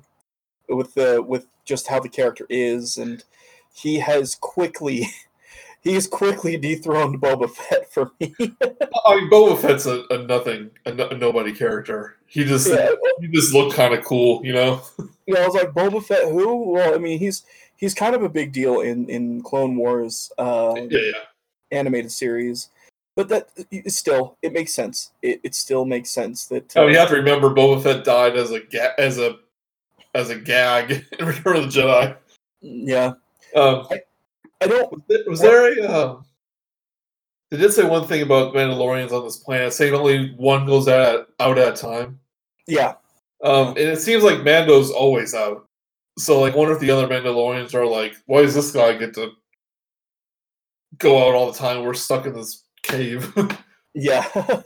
with 0.68 0.94
the 0.94 1.22
with 1.22 1.46
just 1.64 1.88
how 1.88 2.00
the 2.00 2.08
character 2.08 2.46
is, 2.48 2.98
and 2.98 3.24
he 3.72 3.98
has 3.98 4.34
quickly 4.34 5.06
he's 5.80 6.06
quickly 6.06 6.56
dethroned 6.56 7.20
Boba 7.20 7.50
Fett 7.50 7.92
for 7.92 8.12
me. 8.20 8.34
I 8.40 9.16
mean, 9.16 9.30
Boba 9.30 9.58
Fett's 9.58 9.86
a, 9.86 10.04
a 10.10 10.18
nothing, 10.26 10.70
a, 10.86 10.92
no- 10.92 11.08
a 11.08 11.16
nobody 11.16 11.52
character. 11.52 12.16
He 12.26 12.44
just 12.44 12.68
yeah, 12.68 12.90
he 13.20 13.28
just 13.28 13.54
looked 13.54 13.74
kind 13.74 13.94
of 13.94 14.04
cool, 14.04 14.44
you 14.44 14.52
know. 14.52 14.82
you 14.98 15.34
know, 15.34 15.42
I 15.42 15.46
was 15.46 15.54
like 15.54 15.70
Boba 15.70 16.04
Fett. 16.04 16.30
Who? 16.30 16.72
Well, 16.72 16.94
I 16.94 16.98
mean, 16.98 17.18
he's 17.18 17.44
he's 17.78 17.94
kind 17.94 18.14
of 18.14 18.22
a 18.22 18.28
big 18.28 18.52
deal 18.52 18.80
in 18.80 19.08
in 19.08 19.42
Clone 19.42 19.76
Wars. 19.76 20.30
Uh, 20.38 20.74
Yeah, 20.90 20.98
yeah. 21.00 21.12
animated 21.70 22.12
series. 22.12 22.68
But 23.16 23.28
that 23.30 23.48
still, 23.88 24.36
it 24.42 24.52
makes 24.52 24.72
sense. 24.72 25.10
It, 25.22 25.40
it 25.42 25.54
still 25.56 25.84
makes 25.84 26.10
sense 26.10 26.46
that. 26.48 26.76
Oh, 26.76 26.86
you 26.86 26.96
have 26.98 27.08
to 27.08 27.16
remember 27.16 27.50
Boba 27.50 27.82
Fett 27.82 28.04
died 28.04 28.36
as 28.36 28.52
a 28.52 28.60
ga- 28.60 28.94
as 28.96 29.18
a 29.18 29.38
as 30.14 30.30
a 30.30 30.36
gag 30.38 31.04
in 31.18 31.26
Return 31.26 31.56
of 31.56 31.72
the 31.72 31.80
Jedi. 31.80 32.16
yeah, 32.60 33.12
Um, 33.56 33.88
I 34.60 34.66
don't. 34.68 34.92
was 34.92 35.02
there, 35.08 35.18
was 35.26 35.40
there 35.40 35.80
a? 35.84 35.88
Um, 35.92 36.24
they 37.50 37.56
did 37.56 37.72
say 37.72 37.82
one 37.84 38.06
thing 38.06 38.22
about 38.22 38.54
Mandalorians 38.54 39.10
on 39.10 39.24
this 39.24 39.38
planet, 39.38 39.72
saying 39.72 39.94
only 39.94 40.34
one 40.36 40.64
goes 40.66 40.86
out 40.86 41.28
out 41.40 41.58
at 41.58 41.72
a 41.74 41.76
time. 41.76 42.20
Yeah, 42.68 42.94
Um, 43.42 43.68
and 43.68 43.78
it 43.78 44.00
seems 44.00 44.22
like 44.22 44.44
Mando's 44.44 44.90
always 44.90 45.34
out. 45.34 45.66
So, 46.18 46.40
like, 46.40 46.56
wonder 46.56 46.74
if 46.74 46.80
the 46.80 46.90
other 46.90 47.06
Mandalorians 47.06 47.74
are 47.74 47.86
like, 47.86 48.16
"Why 48.26 48.42
does 48.42 48.54
this 48.54 48.72
guy 48.72 48.96
get 48.96 49.14
to 49.14 49.32
go 50.98 51.18
out 51.18 51.34
all 51.34 51.50
the 51.50 51.58
time? 51.58 51.84
We're 51.84 51.94
stuck 51.94 52.26
in 52.26 52.34
this 52.34 52.64
cave." 52.82 53.32
yeah. 53.94 54.26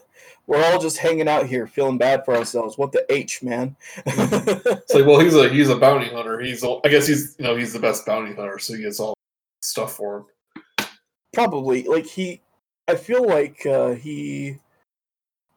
We're 0.48 0.64
all 0.64 0.80
just 0.80 0.98
hanging 0.98 1.28
out 1.28 1.46
here, 1.46 1.68
feeling 1.68 1.98
bad 1.98 2.24
for 2.24 2.36
ourselves. 2.36 2.76
What 2.76 2.90
the 2.90 3.06
h, 3.12 3.42
man? 3.42 3.76
It's 4.06 4.92
like, 4.92 5.06
well, 5.06 5.20
he's 5.20 5.36
a 5.36 5.48
he's 5.48 5.68
a 5.68 5.76
bounty 5.76 6.08
hunter. 6.08 6.40
He's 6.40 6.64
I 6.64 6.88
guess 6.88 7.06
he's 7.06 7.36
you 7.38 7.44
know 7.44 7.54
he's 7.54 7.72
the 7.72 7.78
best 7.78 8.04
bounty 8.04 8.34
hunter, 8.34 8.58
so 8.58 8.74
he 8.74 8.82
gets 8.82 8.98
all 8.98 9.14
stuff 9.60 9.96
for 9.96 10.16
him. 10.18 10.86
Probably, 11.32 11.84
like 11.84 12.06
he. 12.06 12.40
I 12.88 12.96
feel 12.96 13.26
like 13.26 13.64
uh, 13.64 13.92
he. 13.92 14.58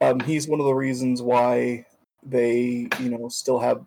Um, 0.02 0.20
he's 0.20 0.48
one 0.48 0.60
of 0.60 0.66
the 0.68 0.74
reasons 0.74 1.22
why 1.22 1.86
they, 2.22 2.88
you 3.00 3.10
know, 3.10 3.28
still 3.30 3.60
have 3.60 3.84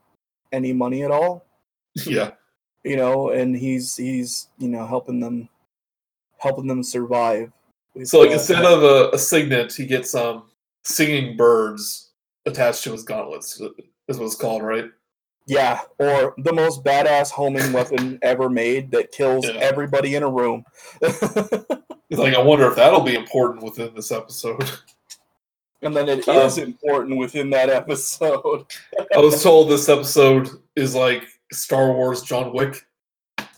any 0.53 0.73
money 0.73 1.05
at 1.05 1.11
all. 1.11 1.48
Yeah, 1.95 2.31
you 2.85 2.97
know, 2.97 3.31
and 3.31 3.57
he's 3.57 3.97
he's 3.97 4.49
you 4.59 4.69
know 4.69 4.87
helping 4.87 5.21
them 5.21 5.49
helping 6.39 6.67
them 6.67 6.83
survive. 6.83 7.51
so 8.05 8.21
like 8.21 8.31
instead 8.31 8.65
of 8.65 8.83
a, 8.83 9.11
a 9.13 9.19
signet, 9.19 9.73
he 9.73 9.87
gets 9.87 10.15
um 10.15 10.45
singing 10.85 11.37
birds 11.37 12.11
attached 12.47 12.85
to 12.85 12.93
his 12.93 13.03
gauntlets. 13.05 13.61
Is 14.09 14.19
what 14.19 14.25
it's 14.27 14.35
called, 14.37 14.63
right? 14.63 14.87
yeah, 15.47 15.81
or 15.99 16.35
the 16.39 16.53
most 16.53 16.85
badass 16.85 17.31
homing 17.31 17.73
weapon 17.73 18.19
ever 18.23 18.51
made 18.51 18.91
that 18.91 19.11
kills 19.13 19.47
Yeah. 19.47 19.53
everybody 19.55 20.15
in 20.15 20.23
a 20.23 20.29
room. 20.31 20.63
It's 21.01 21.23
like 22.11 22.35
I 22.35 22.39
wonder 22.43 22.67
if 22.69 22.77
that'll 22.77 23.01
be 23.01 23.15
important 23.15 23.63
within 23.63 23.95
this 23.95 24.13
episode. 24.13 24.63
and 25.83 25.97
then 25.97 26.09
it 26.09 26.29
Um, 26.29 26.37
is 26.39 26.59
important 26.59 27.17
within 27.19 27.49
that 27.51 27.71
episode. 27.71 28.67
I 29.15 29.19
was 29.19 29.43
told 29.43 29.71
this 29.71 29.89
episode 29.89 30.51
is 30.77 30.95
like 30.95 31.25
Star 31.53 31.93
Wars 31.93 32.23
John 32.23 32.53
Wick. 32.53 32.87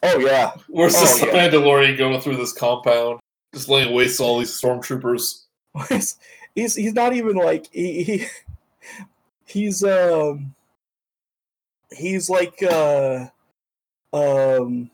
Oh 0.03 0.19
yeah, 0.19 0.53
Where's 0.69 0.95
Oh, 0.97 1.01
this 1.01 1.23
yeah. 1.23 1.29
Mandalorian 1.29 1.99
going 1.99 2.21
through 2.21 2.37
this 2.37 2.53
compound, 2.53 3.21
just 3.55 3.69
laying 3.69 3.95
waste 3.95 4.19
to 4.19 4.25
all 4.25 4.39
these 4.39 4.59
stormtroopers? 4.59 5.45
he's 5.89 6.17
he's, 6.55 6.75
he's 6.75 6.95
not 6.95 7.13
even 7.15 7.37
like 7.37 7.67
he, 7.73 8.03
he 8.03 8.27
he's 9.45 9.85
um 9.85 10.55
he's 11.93 12.31
like 12.31 12.63
uh 12.63 13.27
um 14.13 14.91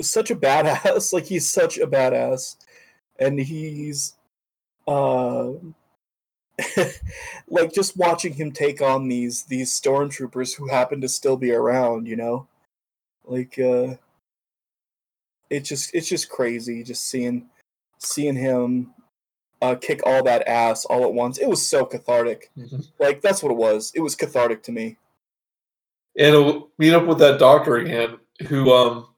such 0.00 0.30
a 0.30 0.36
badass 0.36 1.12
like 1.12 1.24
he's 1.24 1.48
such 1.48 1.78
a 1.78 1.86
badass 1.86 2.56
and 3.18 3.38
he's 3.38 4.14
uh 4.86 5.48
like 7.48 7.72
just 7.72 7.96
watching 7.96 8.32
him 8.32 8.50
take 8.50 8.80
on 8.80 9.08
these 9.08 9.44
these 9.44 9.78
stormtroopers 9.78 10.56
who 10.56 10.68
happen 10.68 11.00
to 11.00 11.08
still 11.08 11.36
be 11.36 11.52
around 11.52 12.06
you 12.06 12.16
know 12.16 12.46
like 13.26 13.58
uh 13.58 13.94
it's 15.50 15.68
just 15.68 15.94
it's 15.94 16.08
just 16.08 16.30
crazy 16.30 16.82
just 16.82 17.08
seeing 17.08 17.46
seeing 17.98 18.34
him 18.34 18.94
uh, 19.62 19.74
kick 19.74 20.00
all 20.04 20.22
that 20.22 20.46
ass 20.46 20.84
all 20.84 21.04
at 21.04 21.12
once. 21.12 21.38
It 21.38 21.48
was 21.48 21.66
so 21.66 21.84
cathartic. 21.84 22.50
Mhm. 22.56 22.86
Like 22.98 23.20
that's 23.20 23.42
what 23.42 23.52
it 23.52 23.56
was. 23.56 23.92
It 23.94 24.00
was 24.00 24.14
cathartic 24.14 24.62
to 24.64 24.72
me. 24.72 24.96
And 26.18 26.34
he'll 26.34 26.70
meet 26.78 26.94
up 26.94 27.06
with 27.06 27.18
that 27.18 27.38
doctor 27.38 27.76
again, 27.76 28.18
who 28.46 28.72
um, 28.72 29.08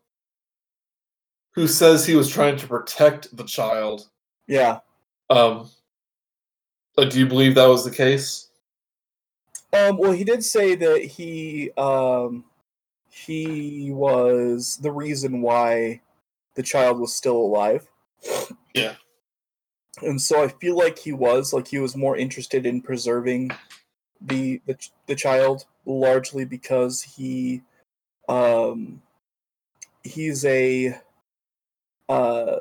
who 1.54 1.66
says 1.66 2.04
he 2.06 2.16
was 2.16 2.28
trying 2.28 2.56
to 2.56 2.66
protect 2.66 3.36
the 3.36 3.44
child. 3.44 4.08
Yeah. 4.46 4.80
Um, 5.30 5.70
like, 6.98 7.10
do 7.10 7.18
you 7.18 7.26
believe 7.26 7.54
that 7.54 7.66
was 7.66 7.84
the 7.84 7.90
case? 7.90 8.48
Um. 9.72 9.98
Well, 9.98 10.12
he 10.12 10.24
did 10.24 10.44
say 10.44 10.74
that 10.74 11.04
he 11.04 11.70
um 11.76 12.44
he 13.08 13.90
was 13.92 14.78
the 14.80 14.90
reason 14.90 15.42
why 15.42 16.00
the 16.54 16.62
child 16.62 16.98
was 16.98 17.14
still 17.14 17.36
alive. 17.36 17.86
Yeah. 18.74 18.94
And 20.02 20.20
so 20.20 20.42
I 20.42 20.48
feel 20.48 20.76
like 20.76 20.98
he 20.98 21.12
was 21.12 21.52
like 21.52 21.68
he 21.68 21.78
was 21.78 21.96
more 21.96 22.16
interested 22.16 22.66
in 22.66 22.80
preserving 22.80 23.50
the 24.20 24.60
the, 24.66 24.76
the 25.06 25.14
child 25.14 25.66
largely 25.86 26.44
because 26.44 27.02
he 27.02 27.62
um 28.28 29.00
he's 30.02 30.44
a 30.44 30.96
uh 32.08 32.56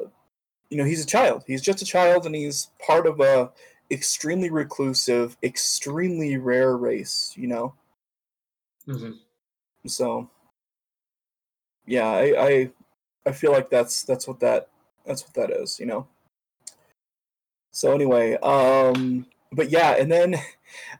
you 0.70 0.78
know 0.78 0.84
he's 0.84 1.04
a 1.04 1.08
child 1.08 1.44
he's 1.48 1.62
just 1.62 1.82
a 1.82 1.86
child 1.86 2.26
and 2.26 2.36
he's 2.36 2.70
part 2.86 3.08
of 3.08 3.20
a 3.20 3.52
extremely 3.92 4.50
reclusive 4.50 5.38
extremely 5.44 6.38
rare 6.38 6.76
race 6.78 7.34
you 7.36 7.48
know 7.48 7.74
Mm-hmm. 8.88 9.12
so 9.86 10.30
yeah 11.86 12.08
i 12.08 12.48
i 12.48 12.72
i 13.26 13.32
feel 13.34 13.52
like 13.52 13.70
that's 13.70 14.04
that's 14.04 14.26
what 14.28 14.40
that 14.40 14.70
that's 15.06 15.24
what 15.24 15.34
that 15.34 15.52
is 15.52 15.78
you 15.78 15.86
know 15.86 16.08
so 17.72 17.94
anyway 17.94 18.38
um 18.44 19.26
but 19.52 19.70
yeah 19.70 19.92
and 20.00 20.10
then 20.10 20.36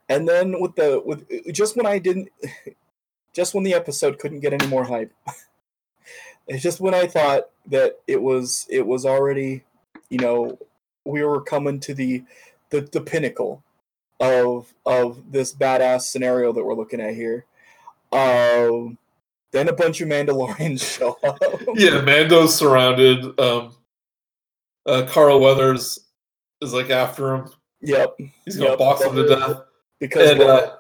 and 0.10 0.28
then 0.28 0.60
with 0.60 0.76
the 0.76 1.02
with 1.06 1.26
just 1.54 1.78
when 1.78 1.86
i 1.86 1.98
didn't 1.98 2.30
just 3.34 3.54
when 3.54 3.64
the 3.64 3.74
episode 3.74 4.20
couldn't 4.20 4.42
get 4.42 4.54
any 4.54 4.68
more 4.68 4.84
hype 4.84 5.14
it's 6.48 6.62
just 6.68 6.82
when 6.82 6.94
i 6.94 7.08
thought 7.08 7.50
that 7.68 8.00
it 8.06 8.22
was 8.22 8.66
it 8.70 8.86
was 8.86 9.06
already 9.06 9.64
you 10.10 10.18
know 10.18 10.58
we 11.06 11.24
were 11.24 11.42
coming 11.42 11.80
to 11.80 11.94
the 11.94 12.22
the, 12.70 12.82
the 12.82 13.02
pinnacle 13.02 13.64
of 14.20 14.74
of 14.86 15.32
this 15.32 15.54
badass 15.54 16.02
scenario 16.02 16.52
that 16.52 16.64
we're 16.64 16.74
looking 16.76 17.00
at 17.00 17.14
here 17.14 17.46
um 18.12 18.98
then 19.52 19.70
a 19.70 19.74
bunch 19.74 20.02
of 20.02 20.08
mandalorians 20.10 20.82
show 20.98 21.18
up 21.24 21.40
Yeah, 21.76 22.02
Mando's 22.02 22.56
surrounded. 22.56 23.40
Um, 23.40 23.76
uh, 24.86 25.06
Carl 25.10 25.40
Weathers 25.40 26.00
is 26.62 26.74
like 26.74 26.90
after 26.90 27.36
him. 27.36 27.50
yep 27.82 28.16
He's 28.46 28.58
gonna 28.58 28.72
Yep. 28.72 28.80
box 28.80 29.04
him 29.04 29.16
to 29.16 29.28
death. 29.28 29.62
because 30.00 30.32
And 30.32 30.42
uh, 30.42 30.76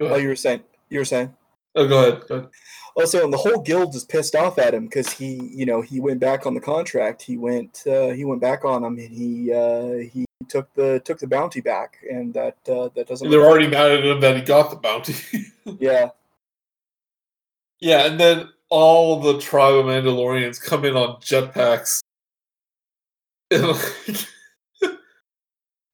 oh 0.00 0.16
you 0.16 0.28
were 0.28 0.36
saying 0.36 0.62
you 0.88 0.98
were 0.98 1.04
saying 1.04 1.34
Oh, 1.76 1.86
go 1.86 2.08
ahead. 2.08 2.22
Go 2.28 2.34
ahead. 2.36 2.48
Also, 2.96 3.22
and 3.22 3.32
the 3.32 3.36
whole 3.36 3.60
guild 3.60 3.94
is 3.94 4.04
pissed 4.04 4.34
off 4.34 4.58
at 4.58 4.72
him 4.72 4.86
because 4.86 5.12
he, 5.12 5.34
you 5.54 5.66
know, 5.66 5.82
he 5.82 6.00
went 6.00 6.18
back 6.18 6.46
on 6.46 6.54
the 6.54 6.60
contract. 6.60 7.20
He 7.20 7.36
went, 7.36 7.82
uh, 7.86 8.08
he 8.08 8.24
went 8.24 8.40
back 8.40 8.64
on 8.64 8.82
him, 8.82 8.98
and 8.98 9.14
he, 9.14 9.52
uh, 9.52 10.08
he 10.10 10.24
took 10.48 10.72
the 10.74 11.00
took 11.04 11.18
the 11.18 11.26
bounty 11.26 11.60
back, 11.60 11.98
and 12.10 12.32
that 12.32 12.56
uh, 12.68 12.88
that 12.94 13.06
doesn't. 13.06 13.30
They're 13.30 13.44
already 13.44 13.68
mad 13.68 13.90
at 13.92 14.04
him 14.04 14.20
that 14.20 14.36
he 14.36 14.42
got 14.42 14.70
the 14.70 14.76
bounty. 14.76 15.14
Yeah, 15.80 16.10
yeah, 17.80 18.06
and 18.06 18.20
then 18.20 18.48
all 18.68 19.20
the 19.20 19.40
tribe 19.40 19.74
of 19.74 19.86
Mandalorians 19.86 20.62
come 20.62 20.84
in 20.84 20.96
on 20.96 21.20
jetpacks. 21.20 22.00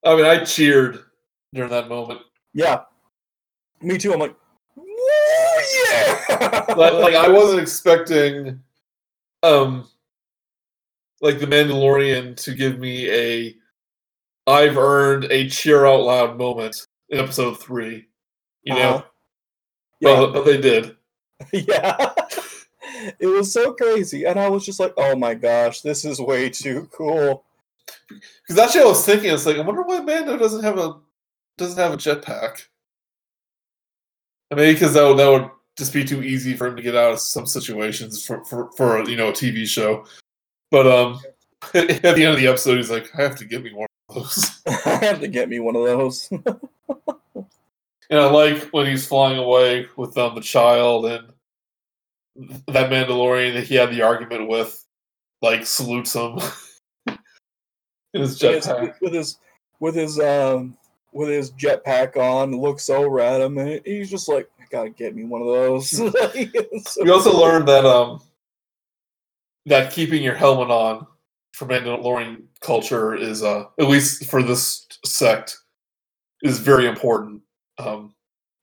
I 0.04 0.16
mean, 0.16 0.24
I 0.26 0.44
cheered 0.44 1.00
during 1.54 1.70
that 1.70 1.88
moment. 1.88 2.20
yeah. 2.52 2.82
Me 3.80 3.96
too. 3.98 4.12
I'm 4.12 4.20
like, 4.20 4.30
"Woo, 4.30 4.36
yeah. 4.36 4.41
like, 6.76 6.92
like 6.94 7.14
I 7.14 7.28
wasn't 7.28 7.60
expecting 7.60 8.60
um 9.42 9.86
like 11.20 11.38
the 11.38 11.46
Mandalorian 11.46 12.36
to 12.36 12.54
give 12.54 12.78
me 12.78 13.10
a 13.10 13.54
I've 14.46 14.76
earned 14.76 15.24
a 15.30 15.48
cheer 15.48 15.86
out 15.86 16.02
loud 16.02 16.36
moment 16.36 16.86
in 17.08 17.18
episode 17.18 17.60
three. 17.60 18.08
You 18.62 18.74
know? 18.74 18.94
Uh-huh. 18.96 19.04
yeah, 20.00 20.16
But, 20.16 20.32
but 20.32 20.44
they 20.44 20.60
did. 20.60 20.96
yeah. 21.52 22.12
it 23.18 23.26
was 23.26 23.52
so 23.52 23.72
crazy, 23.72 24.24
and 24.24 24.38
I 24.38 24.48
was 24.48 24.66
just 24.66 24.80
like, 24.80 24.94
oh 24.96 25.16
my 25.16 25.34
gosh, 25.34 25.80
this 25.80 26.04
is 26.04 26.20
way 26.20 26.50
too 26.50 26.88
cool. 26.92 27.44
Because 28.08 28.58
actually 28.58 28.82
I 28.82 28.86
was 28.86 29.04
thinking, 29.04 29.32
it's 29.32 29.46
like, 29.46 29.56
I 29.56 29.60
wonder 29.60 29.82
why 29.82 30.00
Mando 30.00 30.36
doesn't 30.36 30.64
have 30.64 30.78
a 30.78 30.96
doesn't 31.58 31.78
have 31.78 31.92
a 31.92 31.96
jetpack. 31.96 32.66
I 34.50 34.54
mean, 34.54 34.74
because 34.74 34.94
that 34.94 35.04
would, 35.06 35.18
that 35.18 35.28
would 35.30 35.50
just 35.76 35.92
be 35.92 36.04
too 36.04 36.22
easy 36.22 36.54
for 36.54 36.66
him 36.66 36.76
to 36.76 36.82
get 36.82 36.94
out 36.94 37.12
of 37.12 37.20
some 37.20 37.46
situations 37.46 38.24
for 38.24 38.44
for, 38.44 38.70
for 38.72 38.98
a, 38.98 39.08
you 39.08 39.16
know 39.16 39.28
a 39.28 39.32
TV 39.32 39.66
show. 39.66 40.04
But 40.70 40.86
um, 40.86 41.20
at 41.74 42.02
the 42.02 42.24
end 42.24 42.34
of 42.34 42.38
the 42.38 42.46
episode, 42.46 42.76
he's 42.76 42.90
like, 42.90 43.08
I 43.18 43.22
have 43.22 43.36
to 43.36 43.44
get 43.44 43.62
me 43.62 43.72
one 43.72 43.88
of 44.08 44.14
those. 44.14 44.62
I 44.86 44.96
have 45.04 45.20
to 45.20 45.28
get 45.28 45.48
me 45.48 45.60
one 45.60 45.76
of 45.76 45.84
those. 45.84 46.30
And 48.10 48.20
I 48.20 48.26
like 48.26 48.64
when 48.72 48.84
he's 48.84 49.06
flying 49.06 49.38
away 49.38 49.86
with 49.96 50.18
um, 50.18 50.34
the 50.34 50.42
child 50.42 51.06
and 51.06 51.32
that 52.66 52.90
Mandalorian 52.90 53.54
that 53.54 53.64
he 53.64 53.74
had 53.74 53.90
the 53.90 54.02
argument 54.02 54.48
with, 54.48 54.84
like 55.40 55.64
salutes 55.64 56.14
him 56.14 56.38
in 57.06 58.20
his 58.20 58.38
jetpack. 58.38 59.00
with 59.00 59.14
his 59.14 59.38
with 59.80 59.94
his 59.94 60.20
um 60.20 60.76
with 61.12 61.30
his 61.30 61.52
jetpack 61.52 62.18
on, 62.18 62.52
looks 62.54 62.90
over 62.90 63.18
at 63.18 63.40
him, 63.40 63.56
and 63.56 63.80
he's 63.86 64.10
just 64.10 64.28
like, 64.28 64.46
"I 64.60 64.61
gotta 64.72 64.90
get 64.90 65.14
me 65.14 65.24
one 65.24 65.42
of 65.42 65.48
those." 65.48 65.92
It's 66.00 66.94
so 66.94 67.04
We 67.04 67.10
also 67.10 67.38
learned 67.38 67.68
that 67.68 67.84
um 67.84 68.20
that 69.66 69.92
keeping 69.92 70.22
your 70.22 70.34
helmet 70.34 70.70
on 70.70 71.06
for 71.54 71.66
Mandalorian 71.66 72.44
culture 72.60 73.14
is 73.14 73.42
uh 73.42 73.66
at 73.78 73.86
least 73.86 74.26
for 74.26 74.42
this 74.42 74.86
sect 75.04 75.58
is 76.42 76.58
very 76.58 76.86
important. 76.86 77.42
Um, 77.78 78.14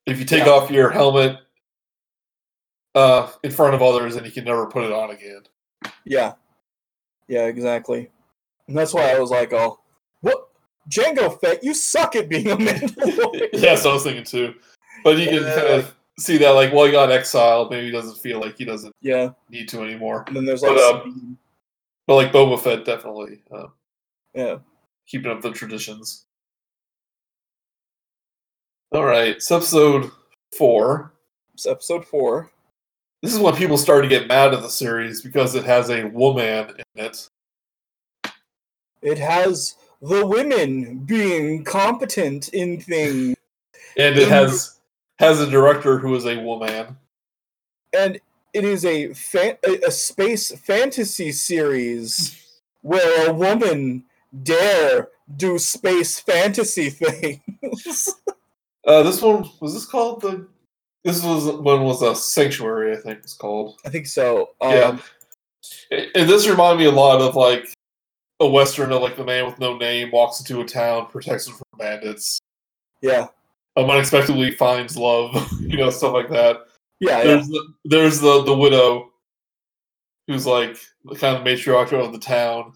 if 0.06 0.20
you 0.20 0.26
take 0.26 0.46
Yeah. 0.46 0.52
off 0.52 0.72
your 0.72 0.90
helmet 0.90 1.38
uh 2.96 3.30
in 3.44 3.52
front 3.52 3.76
of 3.76 3.82
others, 3.82 4.16
and 4.16 4.26
you 4.26 4.32
can 4.32 4.44
never 4.46 4.66
put 4.68 4.84
it 4.84 4.92
on 4.92 5.12
again. 5.12 5.44
Yeah, 6.06 6.34
yeah, 7.28 7.46
exactly. 7.46 8.10
And 8.68 8.78
that's 8.78 8.94
why 8.94 9.12
I 9.12 9.20
was 9.20 9.30
like, 9.30 9.54
"Oh, 9.54 9.80
what, 10.22 10.50
Jango 10.90 11.40
Fett? 11.40 11.64
You 11.64 11.74
suck 11.74 12.16
at 12.16 12.28
being 12.30 12.50
a 12.52 12.58
Mandalorian." 12.58 13.50
yes, 13.54 13.86
I 13.86 13.94
was 13.94 14.04
thinking 14.04 14.24
too. 14.24 14.56
But 15.04 15.18
you 15.18 15.28
can 15.28 15.44
kind 15.44 15.68
of 15.68 15.96
see 16.20 16.38
that, 16.38 16.52
like, 16.52 16.74
well, 16.74 16.86
he 16.86 16.92
got 16.92 17.12
exiled. 17.12 17.72
Maybe 17.72 17.88
he 17.88 17.92
doesn't 17.92 18.18
feel 18.18 18.40
like 18.40 18.58
he 18.58 18.66
doesn't 18.66 18.96
yeah. 19.02 19.32
need 19.50 19.68
to 19.70 19.82
anymore. 19.82 20.24
And 20.28 20.36
then 20.36 20.46
there's 20.46 20.62
like, 20.62 20.76
But, 20.76 20.96
um, 20.96 21.38
But 22.08 22.16
like 22.16 22.32
Boba 22.32 22.60
Fett, 22.60 22.86
definitely 22.86 23.42
uh, 23.52 23.68
yeah, 24.34 24.58
keeping 25.08 25.32
up 25.32 25.42
the 25.42 25.52
traditions. 25.52 26.26
All 28.92 29.06
right, 29.06 29.30
it's 29.30 29.52
episode 29.52 30.12
four. 30.58 31.14
it's 31.54 31.68
episode 31.68 32.06
four. 32.06 32.52
This 33.22 33.34
is 33.34 33.40
when 33.40 33.56
people 33.56 33.78
start 33.78 34.04
to 34.04 34.10
get 34.10 34.28
mad 34.28 34.54
at 34.54 34.62
the 34.62 34.70
series 34.70 35.22
because 35.22 35.54
it 35.54 35.66
has 35.66 35.90
a 35.90 36.06
woman 36.06 36.70
in 36.96 37.06
it. 37.06 37.30
It 39.02 39.18
has 39.18 39.76
the 40.02 40.26
women 40.26 41.00
being 41.00 41.64
competent 41.64 42.50
in 42.50 42.80
things. 42.80 43.36
And 43.98 44.18
it 44.18 44.30
has 44.30 44.79
has 45.20 45.42
a 45.42 45.50
director 45.50 46.00
who 46.00 46.16
is 46.16 46.26
a 46.26 46.38
woman. 46.40 46.98
and 47.98 48.20
it 48.54 48.64
is 48.64 48.84
a 48.86 49.12
a, 49.64 49.92
space 49.92 50.52
fantasy 50.52 51.32
series 51.32 52.60
where 52.82 53.30
a 53.30 53.34
woman 53.34 54.04
dare 54.44 55.10
do 55.36 55.60
space 55.60 56.20
fantasy 56.20 56.90
things. 56.90 58.16
Uh, 58.88 59.04
this 59.04 59.22
one 59.22 59.48
was 59.60 59.74
this 59.74 59.86
called 59.86 60.22
the. 60.22 60.48
This 61.04 61.24
was 61.24 61.46
one 61.46 61.84
was 61.84 62.02
a 62.02 62.16
sanctuary, 62.16 62.94
I 62.94 63.00
think 63.00 63.20
it's 63.20 63.34
called. 63.34 63.80
I 63.86 63.90
think 63.90 64.08
so. 64.08 64.50
Um, 64.62 64.72
Yeah. 64.72 64.98
And 65.92 66.08
and 66.16 66.30
this 66.30 66.48
reminded 66.48 66.80
me 66.80 66.86
a 66.86 66.92
lot 66.92 67.22
of 67.22 67.36
like 67.36 67.66
a 68.40 68.48
western 68.48 68.92
of 68.92 69.02
like 69.02 69.16
the 69.16 69.24
man 69.24 69.46
with 69.46 69.60
no 69.60 69.78
name 69.78 70.12
walks 70.12 70.40
into 70.40 70.62
a 70.62 70.66
town, 70.66 71.08
protects 71.08 71.48
it 71.48 71.52
from 71.52 71.66
bandits, 71.78 72.40
yeah, 73.02 73.28
um, 73.76 73.90
unexpectedly 73.90 74.52
finds 74.52 74.98
love, 74.98 75.36
you 75.62 75.78
know, 75.78 75.90
stuff 75.90 76.14
like 76.14 76.30
that. 76.30 76.58
yeah, 77.00 77.18
yeah. 77.20 77.24
There's 77.24 77.48
the, 77.48 77.74
there's 77.86 78.20
the 78.20 78.44
the 78.44 78.56
widow, 78.58 79.12
who's 80.28 80.46
like 80.46 80.78
the 81.06 81.16
kind 81.16 81.38
of 81.38 81.44
matriarch 81.44 81.92
of 81.94 82.12
the 82.12 82.20
town, 82.20 82.74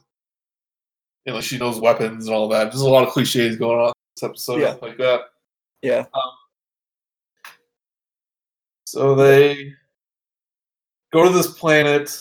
and 1.26 1.36
like 1.36 1.44
she 1.44 1.58
knows 1.58 1.80
weapons 1.80 2.28
and 2.28 2.36
all 2.36 2.48
that. 2.50 2.66
There's 2.66 2.82
a 2.82 2.90
lot 2.90 3.06
of 3.08 3.14
cliches 3.14 3.58
going 3.58 3.80
on 3.80 3.94
this 4.16 4.24
episode, 4.24 4.62
Yeah. 4.62 4.76
like 4.82 4.98
that. 4.98 5.22
yeah. 5.82 6.06
So 8.86 9.16
they 9.16 9.74
go 11.12 11.24
to 11.24 11.30
this 11.34 11.48
planet 11.52 12.16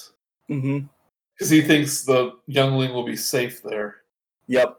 because 0.48 1.50
he 1.50 1.60
thinks 1.60 2.02
the 2.04 2.32
youngling 2.46 2.92
will 2.92 3.04
be 3.04 3.16
safe 3.16 3.62
there. 3.62 3.96
Yep. 4.48 4.78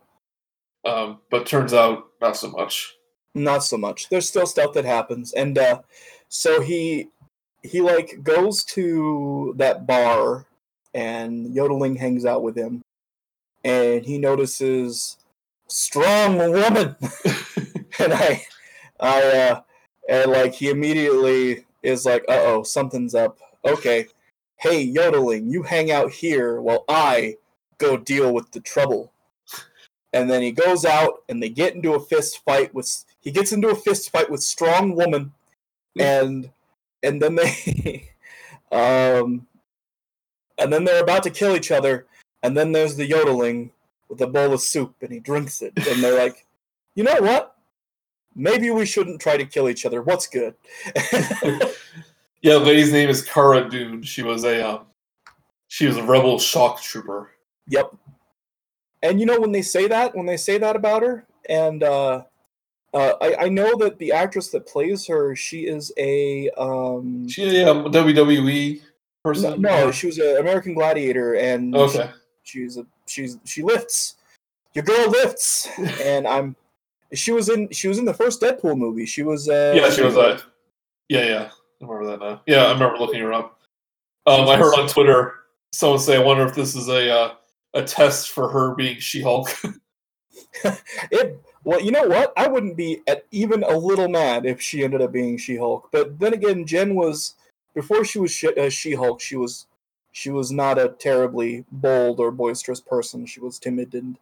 Um, 0.86 1.20
but 1.30 1.46
turns 1.46 1.74
out 1.74 2.08
not 2.22 2.36
so 2.36 2.50
much. 2.50 2.96
Not 3.36 3.64
so 3.64 3.78
much. 3.78 4.10
There's 4.10 4.28
still 4.28 4.46
stuff 4.46 4.74
that 4.74 4.86
happens, 4.86 5.34
and 5.34 5.58
uh, 5.58 5.82
so 6.30 6.62
he 6.62 7.10
he 7.64 7.82
like 7.82 8.22
goes 8.24 8.64
to 8.66 9.54
that 9.58 9.88
bar, 9.88 10.46
and 10.94 11.54
Yodeling 11.54 11.96
hangs 11.96 12.26
out 12.26 12.44
with 12.44 12.56
him, 12.56 12.82
and 13.64 14.06
he 14.06 14.18
notices 14.20 15.18
strong 15.68 16.38
woman, 16.38 16.96
and 18.00 18.14
I 18.14 18.46
I 19.00 19.22
uh, 19.24 19.62
and 20.10 20.32
like 20.32 20.54
he 20.54 20.70
immediately 20.70 21.66
is 21.82 22.06
like, 22.06 22.24
uh 22.30 22.42
oh, 22.44 22.64
something's 22.64 23.16
up. 23.16 23.40
Okay, 23.66 24.08
hey 24.58 24.82
Yodeling, 24.82 25.50
you 25.50 25.64
hang 25.64 25.92
out 25.92 26.12
here 26.12 26.62
while 26.62 26.86
I 26.88 27.38
go 27.80 27.98
deal 27.98 28.34
with 28.34 28.52
the 28.52 28.60
trouble. 28.60 29.12
And 30.14 30.30
then 30.30 30.44
he 30.44 30.52
goes 30.52 30.86
out 30.86 31.24
and 31.28 31.42
they 31.42 31.50
get 31.50 31.74
into 31.74 31.96
a 31.96 32.00
fist 32.00 32.44
fight 32.46 32.74
with 32.74 33.04
he 33.24 33.32
gets 33.32 33.52
into 33.52 33.70
a 33.70 33.76
fist 33.76 34.12
fight 34.12 34.30
with 34.30 34.44
strong 34.44 34.96
woman 34.96 35.32
and 36.00 36.52
and 37.02 37.22
then 37.22 37.36
they 37.36 38.10
um 38.72 39.48
and 40.58 40.72
then 40.72 40.84
they're 40.84 41.04
about 41.04 41.24
to 41.24 41.30
kill 41.30 41.56
each 41.56 41.72
other. 41.72 42.06
And 42.44 42.56
then 42.56 42.72
there's 42.72 42.96
the 42.96 43.08
yodeling 43.08 43.72
with 44.10 44.22
a 44.22 44.28
bowl 44.28 44.54
of 44.54 44.62
soup 44.62 44.96
and 45.02 45.12
he 45.12 45.20
drinks 45.20 45.62
it. 45.62 45.74
And 45.76 46.04
they're 46.04 46.18
like 46.18 46.46
you 46.96 47.04
know 47.04 47.20
what? 47.22 47.56
Maybe 48.36 48.70
we 48.72 48.86
shouldn't 48.86 49.22
try 49.22 49.38
to 49.38 49.46
kill 49.46 49.70
each 49.70 49.86
other. 49.86 50.02
What's 50.02 50.28
good? 50.28 50.56
Yeah, 52.44 52.56
the 52.56 52.60
lady's 52.60 52.92
name 52.92 53.08
is 53.08 53.22
Cara 53.22 53.70
Dune. 53.70 54.02
She 54.02 54.22
was 54.22 54.44
a 54.44 54.70
um, 54.70 54.82
she 55.70 55.88
was 55.88 55.96
a 55.96 56.04
rebel 56.04 56.38
shock 56.38 56.82
trooper. 56.82 57.32
Yep. 57.68 57.96
And 59.02 59.20
you 59.22 59.26
know 59.26 59.40
when 59.40 59.54
they 59.54 59.62
say 59.62 59.88
that, 59.88 60.14
when 60.14 60.26
they 60.26 60.36
say 60.36 60.58
that 60.58 60.76
about 60.76 61.04
her, 61.04 61.26
and 61.48 61.84
uh, 61.84 62.24
uh, 62.94 63.14
I, 63.22 63.46
I 63.46 63.50
know 63.50 63.76
that 63.78 63.98
the 63.98 64.12
actress 64.12 64.50
that 64.50 64.68
plays 64.68 65.06
her, 65.08 65.36
she 65.36 65.68
is 65.68 65.92
a 65.98 66.50
um, 66.58 67.28
She 67.28 67.62
a 67.62 67.72
um, 67.72 67.86
WWE 67.86 68.82
person. 69.24 69.62
no, 69.62 69.92
she 69.92 70.08
was 70.08 70.20
an 70.20 70.38
American 70.38 70.74
Gladiator, 70.74 71.36
and 71.36 71.76
okay. 71.76 72.12
she, 72.44 72.60
she's 72.60 72.78
a 72.78 72.86
she's 73.08 73.38
she 73.46 73.64
lifts. 73.64 74.16
Your 74.74 74.84
girl 74.84 75.10
lifts, 75.10 75.68
and 76.02 76.28
I'm. 76.28 76.56
She 77.14 77.32
was 77.32 77.50
in 77.50 77.70
she 77.70 77.88
was 77.88 78.00
in 78.00 78.06
the 78.06 78.14
first 78.14 78.42
Deadpool 78.42 78.78
movie. 78.78 79.06
She 79.06 79.24
was 79.24 79.50
uh, 79.50 79.74
Yeah, 79.76 79.90
she 79.90 80.04
was 80.04 80.16
a. 80.16 80.42
Yeah, 81.10 81.26
yeah, 81.26 81.50
I 81.82 81.86
remember 81.86 82.06
that 82.12 82.20
now. 82.20 82.42
Yeah, 82.48 82.66
I 82.66 82.74
remember 82.74 82.98
looking 82.98 83.22
her 83.22 83.34
up. 83.34 83.60
Um, 84.26 84.48
I 84.48 84.56
heard 84.56 84.74
on 84.80 84.88
Twitter 84.88 85.34
someone 85.72 86.00
say, 86.00 86.16
"I 86.16 86.24
wonder 86.24 86.46
if 86.46 86.56
this 86.56 86.76
is 86.76 86.88
a 86.90 87.12
uh, 87.12 87.34
a 87.74 87.84
test 87.84 88.30
for 88.30 88.50
her 88.50 88.76
being 88.76 89.00
She-Hulk." 89.00 89.50
It 91.12 91.40
well, 91.64 91.82
you 91.82 91.92
know 91.92 92.08
what? 92.08 92.34
I 92.36 92.48
wouldn't 92.48 92.76
be 92.76 93.02
at 93.08 93.26
even 93.32 93.64
a 93.64 93.78
little 93.78 94.08
mad 94.08 94.46
if 94.46 94.62
she 94.62 94.84
ended 94.84 95.02
up 95.02 95.12
being 95.12 95.38
She-Hulk. 95.38 95.90
But 95.92 96.20
then 96.20 96.34
again, 96.34 96.66
Jen 96.66 96.96
was 96.96 97.36
before 97.74 98.04
she 98.04 98.20
was 98.20 98.32
she, 98.32 98.54
uh, 98.56 98.70
She-Hulk. 98.70 99.22
She 99.22 99.36
was 99.36 99.68
she 100.12 100.30
was 100.30 100.52
not 100.52 100.78
a 100.78 100.90
terribly 100.90 101.66
bold 101.72 102.20
or 102.20 102.32
boisterous 102.32 102.80
person. 102.80 103.26
She 103.26 103.40
was 103.40 103.60
timid 103.60 103.94
and 103.96 104.18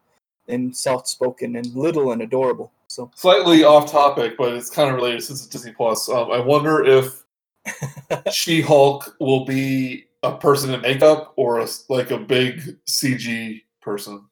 and 0.48 0.76
soft-spoken 0.76 1.56
and 1.56 1.74
little 1.76 2.12
and 2.12 2.22
adorable. 2.22 2.72
So 2.88 3.10
Slightly 3.16 3.64
off 3.64 3.92
topic, 3.92 4.36
but 4.38 4.54
it's 4.54 4.70
kind 4.70 4.90
of 4.90 4.96
related 4.96 5.24
since 5.24 5.40
it's 5.40 5.48
Disney 5.48 5.72
Plus. 5.72 6.10
Um, 6.10 6.32
I 6.32 6.40
wonder 6.40 6.84
if 6.84 7.24
She-Hulk 8.34 9.16
will 9.20 9.46
be 9.46 10.08
a 10.24 10.36
person 10.36 10.74
in 10.74 10.82
makeup 10.82 11.34
or 11.38 11.60
a, 11.60 11.68
like 11.90 12.12
a 12.12 12.18
big 12.18 12.78
CG 12.88 13.62
person. 13.82 14.26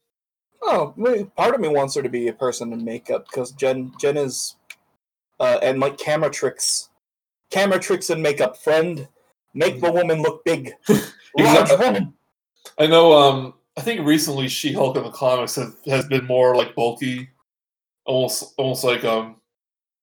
Oh, 0.62 1.30
part 1.36 1.56
of 1.56 1.62
me 1.62 1.68
wants 1.68 1.96
her 1.96 2.02
to 2.02 2.10
be 2.10 2.28
a 2.28 2.34
person 2.34 2.74
in 2.74 2.84
makeup 2.84 3.26
because 3.26 3.52
Jen 3.52 3.92
Jen 4.00 4.18
is 4.18 4.56
uh, 5.40 5.60
and 5.62 5.80
like 5.80 5.98
camera 5.98 6.30
tricks, 6.30 6.90
camera 7.50 7.80
tricks 7.80 8.10
and 8.10 8.22
makeup. 8.22 8.58
Friend, 8.58 9.08
make 9.54 9.82
the 9.82 9.92
woman 9.92 10.22
look 10.22 10.44
big. 10.44 10.74
Large 11.38 11.80
woman. 11.80 12.14
I 12.78 12.88
know. 12.88 13.14
Um, 13.14 13.54
I 13.78 13.82
think 13.82 14.06
recently 14.06 14.48
She-Hulk 14.50 14.98
in 14.98 15.04
the 15.04 15.12
comics 15.12 15.56
has, 15.56 15.74
has 15.86 16.06
been 16.08 16.26
more 16.26 16.56
like 16.56 16.76
bulky, 16.76 17.30
almost 18.06 18.54
almost 18.58 18.84
like 18.84 19.04
um 19.04 19.38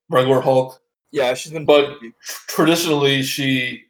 regular 0.09 0.41
Hulk. 0.41 0.81
Yeah, 1.11 1.35
she's 1.35 1.53
been. 1.53 1.65
But 1.65 1.99
traditionally, 2.49 3.23
she 3.23 3.85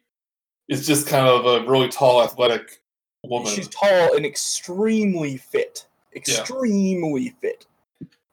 is 0.67 0.85
just 0.85 1.07
kind 1.07 1.27
of 1.27 1.45
a 1.45 1.69
really 1.69 1.87
tall, 1.87 2.21
athletic 2.21 2.81
woman. 3.23 3.51
she's 3.51 3.67
tall 3.69 4.15
and 4.15 4.25
extremely 4.25 5.37
fit, 5.37 5.86
extremely 6.17 7.29
fit. 7.41 7.65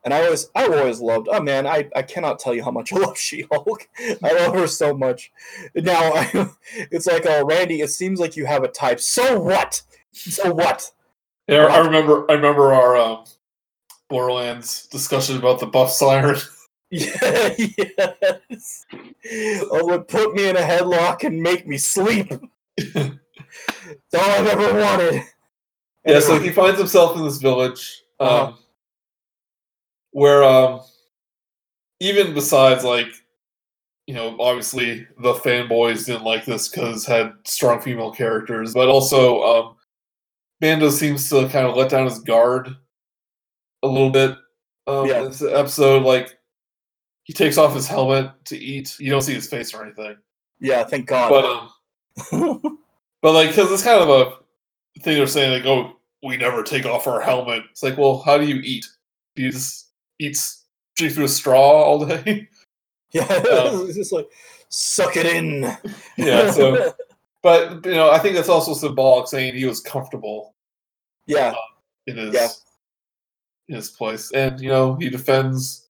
And 0.05 0.13
I 0.13 0.25
always, 0.25 0.51
I 0.55 0.67
always 0.67 1.01
loved. 1.01 1.29
Oh 1.31 1.41
man, 1.41 1.67
I, 1.67 1.89
I 1.97 2.03
cannot 2.03 2.39
tell 2.39 2.55
you 2.55 2.63
how 2.63 2.71
much 2.71 2.93
I 2.95 2.97
love 2.97 3.19
She-Hulk. 3.19 3.89
I 4.23 4.33
love 4.33 4.55
her 4.55 4.67
so 4.67 4.95
much. 4.95 5.33
Now 5.75 6.13
I, 6.15 6.51
it's 6.91 7.07
like, 7.07 7.25
oh 7.27 7.45
Randy, 7.45 7.81
it 7.81 7.91
seems 7.91 8.21
like 8.21 8.37
you 8.37 8.45
have 8.47 8.65
a 8.65 8.69
type. 8.69 9.01
So 9.01 9.41
what? 9.41 9.83
So 10.13 10.53
what? 10.53 10.91
Yeah, 11.49 11.67
I 11.67 11.79
remember. 11.79 12.31
I 12.31 12.35
remember 12.35 12.73
our 12.73 12.97
um, 12.97 13.25
Borderlands 14.09 14.87
discussion 14.87 15.37
about 15.37 15.61
the 15.61 15.67
buff 15.67 15.91
siren. 15.91 16.39
Yeah, 16.91 17.55
yes. 17.59 18.87
Oh, 19.71 19.87
would 19.87 20.09
put 20.09 20.35
me 20.35 20.49
in 20.49 20.57
a 20.57 20.61
headlock 20.61 21.25
and 21.25 21.43
make 21.43 21.67
me 21.67 21.77
sleep. 21.77 22.33
That's 22.77 23.19
all 24.15 24.31
I've 24.31 24.47
ever 24.47 24.81
wanted. 24.81 25.23
Yeah, 26.07 26.21
so 26.21 26.39
he 26.39 26.51
finds 26.51 26.79
himself 26.79 27.17
in 27.17 27.25
this 27.25 27.39
village, 27.39 28.03
um, 28.21 28.29
Uh-huh. 28.29 28.53
where 30.13 30.45
um, 30.45 30.81
even 32.01 32.35
besides 32.35 32.85
like, 32.85 33.09
you 34.07 34.15
know, 34.15 34.37
obviously 34.39 35.07
the 35.19 35.33
fanboys 35.35 36.07
didn't 36.07 36.25
like 36.25 36.45
this 36.45 36.69
because 36.69 37.07
had 37.07 37.33
strong 37.45 37.81
female 37.81 38.13
characters, 38.13 38.75
but 38.75 38.89
also 38.89 39.43
um, 39.43 39.77
Mando 40.61 40.91
seems 40.91 41.29
to 41.31 41.49
kind 41.49 41.67
of 41.67 41.75
let 41.77 41.91
down 41.91 42.05
his 42.05 42.19
guard 42.21 42.77
a 43.83 43.89
little 43.89 44.11
bit. 44.11 44.37
Um, 44.87 45.07
Yeah. 45.07 45.21
in 45.23 45.25
this 45.29 45.43
episode, 45.43 46.03
like 46.03 46.39
he 47.25 47.33
takes 47.33 47.57
off 47.57 47.75
his 47.75 47.89
helmet 47.89 48.31
to 48.47 48.59
eat. 48.59 48.99
You 49.01 49.11
don't 49.11 49.23
see 49.23 49.33
his 49.35 49.49
face 49.49 49.73
or 49.73 49.83
anything, 49.83 50.17
yeah, 50.61 50.85
thank 50.85 51.07
God. 51.07 51.31
but 51.31 51.45
um, 51.47 52.79
But 53.23 53.33
like, 53.33 53.49
because 53.49 53.73
it's 53.73 53.83
kind 53.83 54.03
of 54.03 54.11
a 54.11 54.33
thing 55.01 55.17
they're 55.17 55.27
saying, 55.27 55.53
like, 55.53 55.67
"Oh, 55.67 55.97
we 56.23 56.37
never 56.37 56.63
take 56.63 56.87
off 56.87 57.07
our 57.07 57.21
helmet." 57.21 57.65
It's 57.71 57.83
like, 57.83 57.99
well, 57.99 58.23
how 58.23 58.39
do 58.39 58.47
you 58.47 58.57
eat? 58.57 58.87
Do 59.37 59.43
you 59.43 59.53
just 59.53 59.91
eat 60.19 60.39
drink 60.97 61.15
through 61.15 61.25
a 61.25 61.29
straw 61.29 61.83
all 61.83 62.05
day? 62.07 62.49
yeah, 63.13 63.23
um, 63.25 63.87
it's 63.87 63.97
just 63.97 64.13
like 64.13 64.29
suck 64.69 65.17
it 65.17 65.27
in. 65.27 65.63
yeah. 66.17 66.51
So, 66.51 66.95
but 67.43 67.85
you 67.85 67.93
know, 67.93 68.11
I 68.11 68.19
think 68.19 68.35
that's 68.37 68.49
also 68.49 68.75
symbolic, 68.75 69.29
saying 69.29 69.55
he 69.55 69.67
was 69.67 69.81
comfortable 69.81 70.55
yeah, 71.27 71.55
in 72.07 72.17
his 72.17 72.35
Yeah. 72.35 72.49
in 73.69 73.77
his 73.77 73.91
place, 73.91 74.31
and 74.33 74.61
you 74.61 74.69
know, 74.69 74.95
he 74.95 75.09
defends 75.11 75.89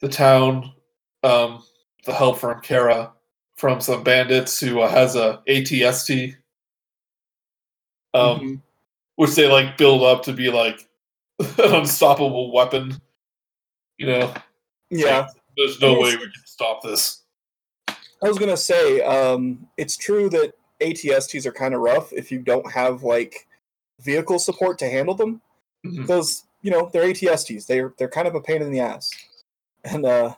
the 0.00 0.08
town, 0.08 0.72
um, 1.22 1.62
the 2.04 2.12
help 2.14 2.38
from 2.38 2.60
Cara 2.62 3.12
from 3.56 3.78
some 3.78 4.02
bandits 4.02 4.58
who 4.58 4.80
uh, 4.80 4.88
has 4.88 5.16
a 5.16 5.42
ATST. 5.46 6.34
Um, 8.14 8.40
Mhm. 8.40 8.62
which 9.16 9.34
they 9.34 9.46
like 9.48 9.76
build 9.76 10.02
up 10.02 10.22
to 10.24 10.32
be 10.32 10.50
like 10.50 10.88
an 11.38 11.74
unstoppable 11.74 12.52
weapon. 12.52 13.00
You 13.98 14.06
know, 14.06 14.34
yeah. 14.90 15.28
there's 15.56 15.80
no 15.80 15.92
way 16.00 16.16
we 16.16 16.22
can 16.22 16.32
stop 16.46 16.82
this. 16.82 17.22
I 17.88 18.28
was 18.28 18.38
gonna 18.38 18.56
say, 18.56 19.00
um, 19.02 19.66
it's 19.76 19.96
true 19.96 20.28
that 20.30 20.52
ATSTs 20.80 21.46
are 21.46 21.52
kind 21.52 21.74
of 21.74 21.80
rough 21.80 22.12
if 22.12 22.30
you 22.32 22.38
don't 22.40 22.70
have 22.70 23.02
like 23.02 23.46
vehicle 24.00 24.38
support 24.38 24.78
to 24.78 24.88
handle 24.90 25.14
them. 25.14 25.40
Mhm. 25.86 26.00
Because 26.02 26.44
you 26.62 26.70
know 26.70 26.90
they're 26.92 27.04
ATSTs. 27.04 27.66
They're 27.66 27.94
they're 27.98 28.08
kind 28.08 28.26
of 28.28 28.34
a 28.34 28.40
pain 28.40 28.62
in 28.62 28.70
the 28.72 28.80
ass. 28.80 29.10
And 29.84 30.04
uh, 30.04 30.34
I 30.34 30.36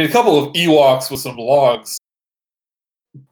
mean, 0.00 0.08
a 0.08 0.12
couple 0.12 0.38
of 0.38 0.52
Ewoks 0.54 1.10
with 1.10 1.20
some 1.20 1.36
logs. 1.36 1.98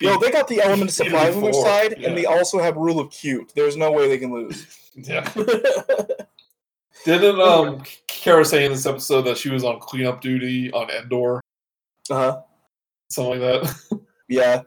Know, 0.00 0.18
they 0.18 0.30
got 0.30 0.48
the 0.48 0.60
element 0.60 0.90
of 0.90 0.94
surprise 0.94 1.34
on 1.34 1.42
their 1.42 1.52
side, 1.52 1.96
yeah. 1.98 2.08
and 2.08 2.16
they 2.16 2.24
also 2.24 2.60
have 2.60 2.76
rule 2.76 3.00
of 3.00 3.10
cute. 3.10 3.52
There's 3.54 3.76
no 3.76 3.90
way 3.90 4.08
they 4.08 4.18
can 4.18 4.32
lose. 4.32 4.78
Yeah. 4.94 5.26
Didn't 7.06 7.40
um 7.40 7.82
Cara 8.06 8.44
say 8.44 8.66
in 8.66 8.72
this 8.72 8.84
episode 8.84 9.22
that 9.22 9.38
she 9.38 9.48
was 9.48 9.64
on 9.64 9.80
cleanup 9.80 10.20
duty 10.20 10.70
on 10.72 10.90
Endor, 10.90 11.40
uh-huh. 12.10 12.42
something 13.08 13.40
like 13.40 13.62
that? 13.62 14.00
Yeah. 14.28 14.62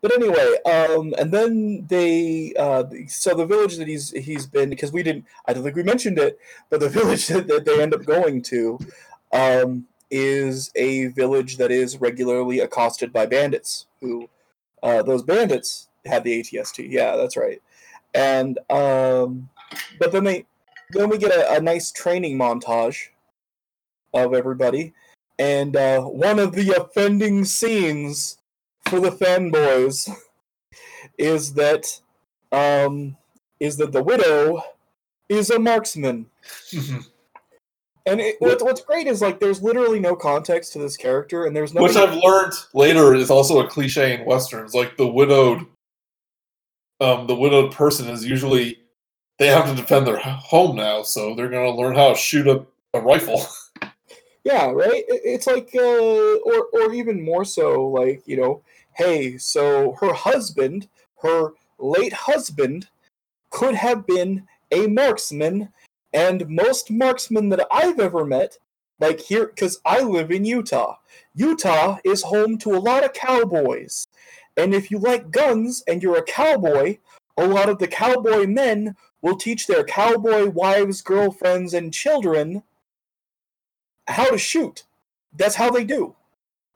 But 0.00 0.12
anyway, 0.14 0.56
um, 0.66 1.14
and 1.18 1.32
then 1.32 1.86
they, 1.88 2.52
uh, 2.58 2.84
so 3.06 3.34
the 3.34 3.46
village 3.46 3.76
that 3.76 3.86
he's 3.86 4.10
he's 4.10 4.46
been 4.46 4.68
because 4.68 4.92
we 4.92 5.02
didn't, 5.02 5.24
I 5.46 5.52
don't 5.52 5.62
think 5.62 5.76
we 5.76 5.82
mentioned 5.82 6.18
it, 6.18 6.38
but 6.68 6.80
the 6.80 6.88
village 6.88 7.28
that, 7.28 7.46
that 7.46 7.64
they 7.64 7.80
end 7.80 7.94
up 7.94 8.04
going 8.04 8.42
to, 8.42 8.78
um, 9.32 9.86
is 10.10 10.70
a 10.74 11.06
village 11.08 11.56
that 11.58 11.70
is 11.70 12.00
regularly 12.00 12.60
accosted 12.60 13.12
by 13.12 13.26
bandits. 13.26 13.86
Who, 14.00 14.28
uh, 14.84 15.02
those 15.02 15.22
bandits 15.22 15.88
had 16.04 16.22
the 16.22 16.40
ATST. 16.40 16.88
Yeah, 16.90 17.16
that's 17.16 17.36
right. 17.36 17.60
And 18.14 18.58
um, 18.70 19.48
but 19.98 20.12
then 20.12 20.24
they, 20.24 20.46
then 20.90 21.08
we 21.08 21.18
get 21.18 21.32
a, 21.32 21.54
a 21.54 21.60
nice 21.60 21.90
training 21.90 22.38
montage 22.38 23.08
of 24.12 24.34
everybody, 24.34 24.92
and 25.38 25.74
uh, 25.74 26.02
one 26.02 26.38
of 26.38 26.52
the 26.52 26.72
offending 26.80 27.44
scenes 27.44 28.38
for 28.88 29.00
the 29.00 29.10
fanboys 29.10 30.08
is 31.18 31.54
that 31.54 32.00
um 32.52 33.16
is 33.60 33.76
that 33.78 33.92
the 33.92 34.02
widow 34.02 34.62
is 35.28 35.50
a 35.50 35.58
marksman 35.58 36.26
and 38.06 38.20
it, 38.20 38.36
what, 38.38 38.60
what's 38.62 38.82
great 38.82 39.06
is 39.06 39.22
like 39.22 39.40
there's 39.40 39.62
literally 39.62 40.00
no 40.00 40.14
context 40.14 40.72
to 40.74 40.78
this 40.78 40.96
character 40.96 41.46
and 41.46 41.56
there's 41.56 41.72
no 41.74 41.82
Which 41.82 41.96
I've 41.96 42.14
learned 42.14 42.52
later 42.74 43.14
is 43.14 43.30
also 43.30 43.60
a 43.64 43.68
cliche 43.68 44.14
in 44.14 44.24
westerns. 44.26 44.74
Like 44.74 44.96
the 44.96 45.06
widowed, 45.06 45.66
um, 47.00 47.26
the 47.26 47.34
widowed 47.34 47.72
person 47.72 48.08
is 48.08 48.24
usually 48.24 48.78
they 49.38 49.48
have 49.48 49.68
to 49.68 49.74
defend 49.74 50.06
their 50.06 50.18
home 50.18 50.76
now, 50.76 51.02
so 51.02 51.34
they're 51.34 51.48
going 51.48 51.72
to 51.72 51.80
learn 51.80 51.96
how 51.96 52.10
to 52.10 52.14
shoot 52.14 52.46
a, 52.46 52.64
a 52.94 53.00
rifle. 53.00 53.44
yeah 54.44 54.66
right 54.70 55.04
It- 55.08 55.22
it's 55.24 55.46
like 55.46 55.70
uh 55.74 55.80
or 55.80 56.66
or 56.74 56.92
even 56.92 57.24
more 57.24 57.44
so 57.44 57.86
like 57.88 58.22
you 58.26 58.36
know 58.36 58.62
hey 58.92 59.38
so 59.38 59.92
her 60.00 60.12
husband 60.12 60.86
her 61.22 61.54
late 61.78 62.12
husband 62.12 62.86
could 63.50 63.74
have 63.74 64.06
been 64.06 64.46
a 64.70 64.86
marksman 64.86 65.70
and 66.14 66.48
most 66.48 66.90
marksmen 66.90 67.50
that 67.50 67.66
i've 67.70 68.00
ever 68.00 68.24
met 68.24 68.56
like 69.00 69.20
here 69.20 69.46
because 69.48 69.80
i 69.84 70.00
live 70.00 70.30
in 70.30 70.44
utah 70.44 70.96
utah 71.34 71.98
is 72.04 72.22
home 72.22 72.56
to 72.56 72.74
a 72.74 72.78
lot 72.78 73.04
of 73.04 73.12
cowboys 73.12 74.06
and 74.56 74.72
if 74.72 74.90
you 74.90 74.98
like 74.98 75.30
guns 75.30 75.82
and 75.86 76.02
you're 76.02 76.16
a 76.16 76.22
cowboy 76.22 76.96
a 77.36 77.46
lot 77.46 77.68
of 77.68 77.78
the 77.78 77.88
cowboy 77.88 78.46
men 78.46 78.96
will 79.20 79.36
teach 79.36 79.66
their 79.66 79.84
cowboy 79.84 80.48
wives 80.48 81.02
girlfriends 81.02 81.74
and 81.74 81.92
children 81.92 82.62
how 84.06 84.30
to 84.30 84.38
shoot. 84.38 84.84
That's 85.36 85.54
how 85.56 85.70
they 85.70 85.84
do. 85.84 86.14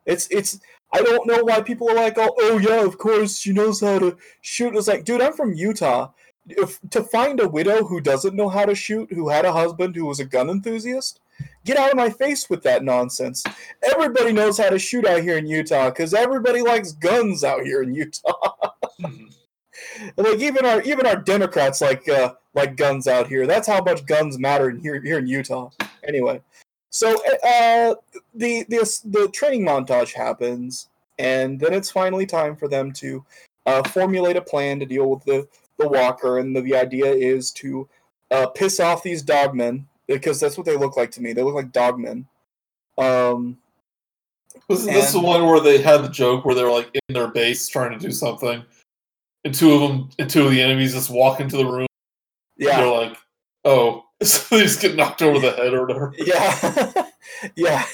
It's 0.06 0.28
it's. 0.30 0.60
I 0.90 1.02
don't 1.02 1.26
know 1.26 1.44
why 1.44 1.60
people 1.60 1.90
are 1.90 1.94
like, 1.94 2.16
oh, 2.16 2.34
oh 2.38 2.56
yeah, 2.56 2.82
of 2.82 2.96
course 2.96 3.38
she 3.38 3.52
knows 3.52 3.82
how 3.82 3.98
to 3.98 4.16
shoot. 4.40 4.74
It's 4.74 4.88
like, 4.88 5.04
dude, 5.04 5.20
I'm 5.20 5.34
from 5.34 5.52
Utah. 5.52 6.12
If 6.48 6.78
to 6.90 7.02
find 7.04 7.40
a 7.40 7.48
widow 7.48 7.84
who 7.84 8.00
doesn't 8.00 8.36
know 8.36 8.48
how 8.48 8.64
to 8.64 8.74
shoot, 8.74 9.12
who 9.12 9.28
had 9.28 9.44
a 9.44 9.52
husband 9.52 9.94
who 9.94 10.06
was 10.06 10.20
a 10.20 10.24
gun 10.24 10.50
enthusiast, 10.50 11.20
get 11.64 11.76
out 11.76 11.90
of 11.90 11.96
my 11.96 12.10
face 12.10 12.48
with 12.48 12.62
that 12.62 12.84
nonsense. 12.84 13.44
Everybody 13.82 14.32
knows 14.32 14.58
how 14.58 14.70
to 14.70 14.78
shoot 14.78 15.06
out 15.06 15.22
here 15.22 15.38
in 15.38 15.46
Utah 15.46 15.90
because 15.90 16.14
everybody 16.14 16.62
likes 16.62 16.92
guns 16.92 17.44
out 17.44 17.64
here 17.64 17.82
in 17.82 17.94
Utah. 17.94 18.72
Like 20.16 20.38
even 20.38 20.64
our 20.64 20.82
even 20.82 21.06
our 21.06 21.16
Democrats 21.16 21.80
like 21.80 22.08
uh, 22.08 22.34
like 22.54 22.76
guns 22.76 23.06
out 23.06 23.26
here. 23.26 23.46
That's 23.46 23.68
how 23.68 23.82
much 23.82 24.06
guns 24.06 24.38
matter 24.38 24.70
in 24.70 24.78
here 24.78 25.00
here 25.00 25.18
in 25.18 25.26
Utah. 25.26 25.70
Anyway, 26.06 26.40
so 26.90 27.14
uh, 27.14 27.94
the 28.34 28.64
the 28.68 29.00
the 29.04 29.28
training 29.32 29.64
montage 29.64 30.12
happens, 30.12 30.88
and 31.18 31.58
then 31.60 31.74
it's 31.74 31.90
finally 31.90 32.26
time 32.26 32.56
for 32.56 32.68
them 32.68 32.92
to 32.94 33.24
uh, 33.66 33.82
formulate 33.88 34.36
a 34.36 34.42
plan 34.42 34.80
to 34.80 34.86
deal 34.86 35.10
with 35.10 35.24
the 35.24 35.46
the 35.78 35.88
walker. 35.88 36.38
And 36.38 36.54
the, 36.54 36.60
the 36.60 36.76
idea 36.76 37.06
is 37.06 37.50
to 37.52 37.88
uh, 38.30 38.46
piss 38.48 38.80
off 38.80 39.02
these 39.02 39.24
dogmen 39.24 39.84
because 40.06 40.40
that's 40.40 40.56
what 40.56 40.66
they 40.66 40.76
look 40.76 40.96
like 40.96 41.10
to 41.12 41.22
me. 41.22 41.32
They 41.32 41.42
look 41.42 41.54
like 41.54 41.72
dogmen. 41.72 42.26
Um, 42.96 43.58
Wasn't 44.68 44.92
this 44.92 45.12
the 45.12 45.20
one 45.20 45.46
where 45.46 45.60
they 45.60 45.80
had 45.80 46.02
the 46.02 46.08
joke 46.08 46.44
where 46.44 46.54
they 46.54 46.64
were 46.64 46.70
like 46.70 46.90
in 46.94 47.14
their 47.14 47.28
base 47.28 47.68
trying 47.68 47.96
to 47.96 47.98
do 47.98 48.10
something, 48.10 48.64
and 49.44 49.54
two 49.54 49.72
of 49.72 49.80
them, 49.80 50.10
and 50.18 50.28
two 50.28 50.44
of 50.46 50.50
the 50.50 50.60
enemies 50.60 50.94
just 50.94 51.10
walk 51.10 51.40
into 51.40 51.56
the 51.56 51.64
room. 51.64 51.86
yeah, 52.56 52.80
They're 52.80 52.90
like, 52.90 53.16
"Oh," 53.64 54.06
so 54.22 54.56
they 54.56 54.64
just 54.64 54.80
get 54.80 54.96
knocked 54.96 55.22
over 55.22 55.38
the 55.38 55.52
head 55.52 55.72
or 55.74 55.82
whatever. 55.82 56.12
yeah 56.18 57.06
yeah 57.56 57.84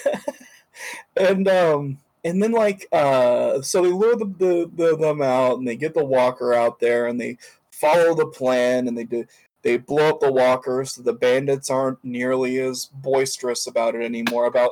and 1.16 1.48
um 1.48 1.98
and 2.24 2.42
then 2.42 2.52
like 2.52 2.86
uh 2.92 3.60
so 3.60 3.82
they 3.82 3.90
lure 3.90 4.16
the, 4.16 4.26
the, 4.38 4.70
the 4.74 4.96
them 4.96 5.22
out 5.22 5.58
and 5.58 5.68
they 5.68 5.76
get 5.76 5.94
the 5.94 6.04
walker 6.04 6.54
out 6.54 6.80
there 6.80 7.06
and 7.06 7.20
they 7.20 7.36
follow 7.84 8.14
the 8.14 8.26
plan 8.26 8.88
and 8.88 8.96
they 8.96 9.04
do 9.04 9.24
they 9.62 9.76
blow 9.76 10.08
up 10.08 10.20
the 10.20 10.32
walker 10.32 10.84
so 10.84 11.02
the 11.02 11.12
bandits 11.12 11.68
aren't 11.68 12.02
nearly 12.02 12.58
as 12.58 12.86
boisterous 12.86 13.66
about 13.66 13.94
it 13.94 14.02
anymore 14.02 14.46
about 14.46 14.70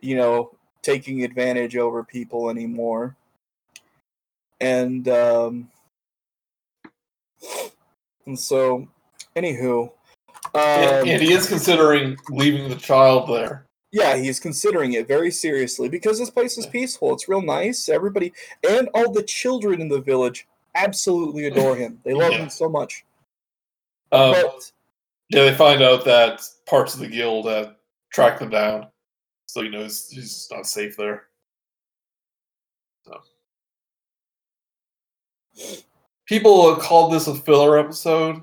you 0.00 0.16
know 0.16 0.50
taking 0.82 1.22
advantage 1.22 1.76
over 1.76 2.02
people 2.02 2.50
anymore 2.50 3.16
and 4.60 5.08
um 5.08 5.68
and 8.26 8.38
so 8.38 8.88
anywho 9.36 9.90
and, 10.54 11.02
um, 11.02 11.08
and 11.08 11.22
he 11.22 11.32
is 11.32 11.48
considering 11.48 12.16
leaving 12.30 12.68
the 12.68 12.76
child 12.76 13.28
there. 13.28 13.66
yeah, 13.92 14.16
he's 14.16 14.40
considering 14.40 14.94
it 14.94 15.06
very 15.06 15.30
seriously 15.30 15.88
because 15.88 16.18
this 16.18 16.30
place 16.30 16.58
is 16.58 16.66
peaceful. 16.66 17.12
It's 17.12 17.28
real 17.28 17.42
nice. 17.42 17.88
Everybody 17.88 18.32
and 18.68 18.88
all 18.94 19.12
the 19.12 19.22
children 19.22 19.80
in 19.80 19.88
the 19.88 20.00
village 20.00 20.46
absolutely 20.74 21.46
adore 21.46 21.76
him. 21.76 22.00
They 22.04 22.14
love 22.14 22.32
Yeah. 22.32 22.38
him 22.38 22.50
so 22.50 22.68
much. 22.68 23.04
Um, 24.12 24.32
But 24.32 24.72
yeah, 25.28 25.44
they 25.44 25.54
find 25.54 25.82
out 25.82 26.04
that 26.04 26.42
parts 26.66 26.94
of 26.94 27.00
the 27.00 27.08
guild 27.08 27.46
had 27.46 27.76
tracked 28.10 28.40
them 28.40 28.50
down, 28.50 28.90
so 29.46 29.60
you 29.62 29.70
know 29.70 29.82
he's, 29.82 30.08
he's 30.08 30.48
not 30.50 30.66
safe 30.66 30.96
there. 30.96 31.28
So. 33.04 33.22
People 36.26 36.76
called 36.76 37.12
this 37.12 37.26
a 37.26 37.34
filler 37.34 37.78
episode, 37.78 38.42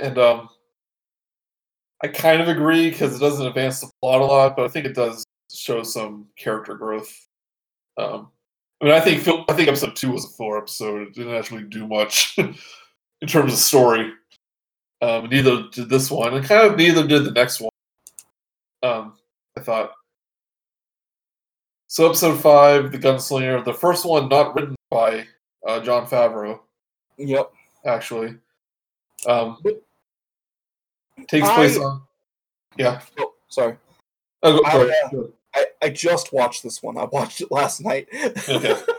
and 0.00 0.18
um, 0.18 0.48
I 2.02 2.08
kind 2.08 2.40
of 2.40 2.48
agree 2.48 2.90
because 2.90 3.14
it 3.14 3.20
doesn't 3.20 3.46
advance 3.46 3.80
the 3.80 3.90
plot 4.00 4.20
a 4.20 4.24
lot, 4.24 4.56
but 4.56 4.64
I 4.64 4.68
think 4.68 4.86
it 4.86 4.94
does 4.94 5.24
show 5.52 5.82
some 5.82 6.28
character 6.36 6.74
growth. 6.74 7.26
Um, 7.98 8.30
I 8.80 8.84
mean, 8.84 8.94
I 8.94 9.00
think 9.00 9.28
I 9.48 9.52
think 9.52 9.68
episode 9.68 9.94
two 9.94 10.12
was 10.12 10.24
a 10.24 10.28
filler 10.28 10.58
episode. 10.58 11.02
It 11.02 11.14
didn't 11.14 11.34
actually 11.34 11.64
do 11.64 11.86
much 11.86 12.36
in 12.38 13.28
terms 13.28 13.52
of 13.52 13.58
story. 13.58 14.12
Um, 15.02 15.28
neither 15.28 15.64
did 15.72 15.88
this 15.88 16.10
one, 16.10 16.34
and 16.34 16.44
kind 16.44 16.66
of 16.66 16.76
neither 16.76 17.06
did 17.06 17.24
the 17.24 17.30
next 17.30 17.60
one. 17.60 17.70
Um, 18.82 19.14
I 19.56 19.60
thought. 19.60 19.92
So 21.88 22.06
episode 22.06 22.40
five, 22.40 22.92
the 22.92 22.98
gunslinger, 22.98 23.64
the 23.64 23.74
first 23.74 24.06
one 24.06 24.28
not 24.28 24.54
written 24.54 24.76
by 24.90 25.26
uh, 25.66 25.80
Jon 25.80 26.06
Favreau, 26.06 26.60
yep. 27.18 27.50
actually. 27.84 28.36
Um, 29.26 29.58
takes 31.28 31.48
I- 31.48 31.54
place 31.54 31.76
on. 31.76 32.02
Yeah. 32.76 33.00
Oh, 33.18 33.34
sorry. 33.48 33.76
Oh, 34.42 34.58
go, 34.58 34.64
I, 34.64 34.84
ahead. 34.84 35.14
uh, 35.14 35.22
I, 35.54 35.66
I 35.82 35.88
just 35.90 36.32
watched 36.32 36.62
this 36.62 36.82
one. 36.82 36.98
I 36.98 37.04
watched 37.04 37.40
it 37.40 37.50
last 37.50 37.80
night. 37.80 38.08
Okay. 38.48 38.76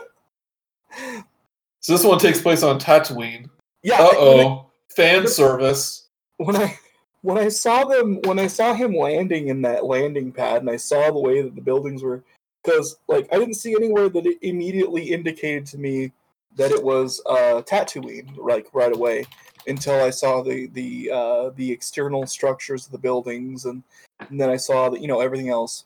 So 1.82 1.92
this 1.94 2.04
one 2.04 2.20
takes 2.20 2.40
place 2.40 2.62
on 2.62 2.78
Tatooine. 2.78 3.50
yeah. 3.82 4.00
Uh 4.00 4.10
oh, 4.12 4.66
fan 4.94 5.26
service. 5.26 6.06
when 6.36 6.54
I 6.54 6.78
when 7.22 7.38
I 7.38 7.48
saw 7.48 7.84
them 7.84 8.20
when 8.24 8.38
I 8.38 8.46
saw 8.46 8.72
him 8.72 8.94
landing 8.94 9.48
in 9.48 9.62
that 9.62 9.84
landing 9.84 10.30
pad 10.32 10.62
and 10.62 10.70
I 10.70 10.76
saw 10.76 11.10
the 11.10 11.18
way 11.18 11.42
that 11.42 11.54
the 11.56 11.60
buildings 11.60 12.02
were 12.02 12.22
because 12.62 12.96
like 13.08 13.26
I 13.32 13.38
didn't 13.38 13.54
see 13.54 13.74
anywhere 13.74 14.08
that 14.10 14.26
it 14.26 14.38
immediately 14.42 15.10
indicated 15.10 15.66
to 15.66 15.78
me 15.78 16.12
that 16.56 16.70
it 16.70 16.82
was 16.82 17.20
uh 17.26 17.62
Tatooine 17.62 18.36
like 18.36 18.68
right 18.72 18.94
away 18.94 19.24
until 19.66 20.02
I 20.02 20.10
saw 20.10 20.42
the 20.42 20.66
the 20.68 21.10
uh 21.10 21.50
the 21.56 21.70
external 21.70 22.26
structures 22.26 22.86
of 22.86 22.92
the 22.92 22.98
buildings 22.98 23.64
and, 23.64 23.82
and 24.20 24.40
then 24.40 24.50
I 24.50 24.56
saw 24.56 24.88
that 24.88 25.00
you 25.00 25.08
know 25.08 25.20
everything 25.20 25.48
else 25.48 25.84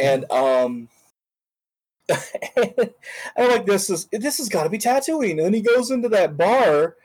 and 0.00 0.30
um 0.32 0.88
I'm 2.10 3.48
like 3.48 3.66
this 3.66 3.88
is 3.90 4.06
this 4.12 4.38
has 4.38 4.48
got 4.48 4.64
to 4.64 4.68
be 4.70 4.78
Tatooine 4.78 5.30
and 5.32 5.40
then 5.40 5.54
he 5.54 5.60
goes 5.60 5.90
into 5.90 6.08
that 6.10 6.36
bar 6.36 6.96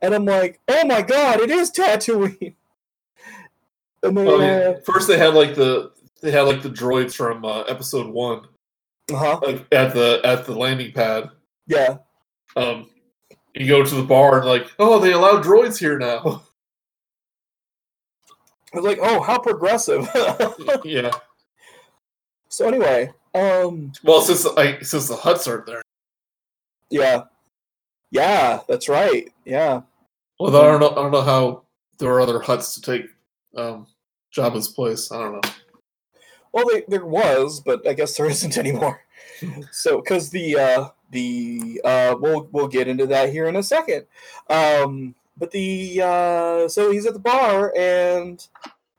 and 0.00 0.14
I'm 0.14 0.24
like, 0.24 0.60
oh 0.68 0.84
my 0.86 1.02
god, 1.02 1.40
it 1.40 1.50
is 1.50 1.70
Tatooine. 1.70 2.54
And 4.04 4.16
then, 4.18 4.26
Oh, 4.26 4.40
yeah. 4.40 4.70
uh, 4.70 4.80
First, 4.84 5.06
they 5.06 5.16
had 5.16 5.34
like 5.34 5.54
the 5.54 5.92
they 6.22 6.32
had 6.32 6.40
like 6.42 6.60
the 6.60 6.68
droids 6.68 7.14
from 7.14 7.44
uh, 7.44 7.60
episode 7.62 8.08
one, 8.08 8.48
uh-huh, 9.12 9.38
like 9.44 9.64
at 9.70 9.94
the 9.94 10.20
at 10.24 10.44
the 10.44 10.56
landing 10.56 10.90
pad. 10.92 11.30
yeah. 11.68 11.98
Um, 12.56 12.90
you 13.54 13.68
go 13.68 13.84
to 13.84 13.94
the 13.94 14.02
bar 14.02 14.38
and 14.40 14.48
like, 14.48 14.66
oh, 14.80 14.98
they 14.98 15.12
allow 15.12 15.40
droids 15.40 15.78
here 15.78 16.00
now. 16.00 16.42
I 18.74 18.76
was 18.78 18.84
like, 18.84 18.98
oh, 19.00 19.22
how 19.22 19.38
progressive. 19.38 20.08
yeah. 20.84 21.12
So 22.52 22.68
anyway, 22.68 23.10
um, 23.34 23.92
Well, 24.04 24.20
since 24.20 24.44
like 24.44 24.84
since 24.84 25.08
the 25.08 25.14
Hutts 25.16 25.48
aren't 25.48 25.64
there. 25.64 25.80
yeah, 26.90 27.22
yeah, 28.10 28.60
that's 28.68 28.90
right. 28.90 29.32
Yeah, 29.46 29.80
Well, 30.38 30.54
I 30.54 30.60
don't 30.70 30.80
know. 30.80 30.90
I 30.90 30.94
don't 30.96 31.12
know 31.12 31.22
how 31.22 31.62
there 31.98 32.12
are 32.12 32.20
other 32.20 32.38
Hutts 32.40 32.74
to 32.74 32.82
take 32.82 33.06
um, 33.56 33.86
Jabba's 34.36 34.68
place. 34.68 35.10
I 35.10 35.18
don't 35.18 35.32
know. 35.32 35.50
well, 36.52 36.66
they, 36.70 36.84
there 36.88 37.06
was, 37.06 37.60
but 37.60 37.88
I 37.88 37.94
guess 37.94 38.18
there 38.18 38.26
isn't 38.30 38.58
anymore. 38.58 39.02
so, 39.70 40.02
because 40.02 40.28
the 40.28 40.58
uh, 40.58 40.88
the 41.10 41.80
uh, 41.86 42.16
we'll 42.20 42.50
we'll 42.52 42.68
get 42.68 42.86
into 42.86 43.06
that 43.06 43.30
here 43.30 43.46
in 43.46 43.56
a 43.56 43.62
second. 43.62 44.04
Um, 44.50 45.14
but 45.38 45.50
the 45.52 46.02
uh, 46.02 46.68
so 46.68 46.90
he's 46.92 47.06
at 47.06 47.14
the 47.14 47.18
bar 47.18 47.72
and 47.74 48.46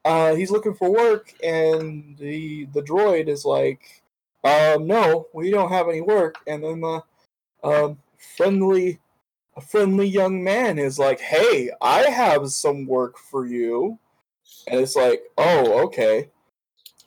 uh, 0.05 0.35
he's 0.35 0.51
looking 0.51 0.73
for 0.73 0.91
work, 0.91 1.33
and 1.43 2.17
the 2.17 2.65
the 2.73 2.81
droid 2.81 3.27
is 3.27 3.45
like, 3.45 4.03
um, 4.43 4.85
"No, 4.87 5.27
we 5.33 5.49
don't 5.51 5.71
have 5.71 5.87
any 5.87 6.01
work." 6.01 6.35
And 6.47 6.63
then 6.63 6.81
the 6.81 7.03
um, 7.63 7.97
friendly 8.35 8.99
a 9.55 9.61
friendly 9.61 10.07
young 10.07 10.43
man 10.43 10.77
is 10.77 10.99
like, 10.99 11.19
"Hey, 11.19 11.71
I 11.81 12.01
have 12.03 12.49
some 12.51 12.85
work 12.85 13.17
for 13.17 13.45
you," 13.45 13.97
and 14.67 14.79
it's 14.79 14.95
like, 14.95 15.23
"Oh, 15.37 15.83
okay." 15.85 16.29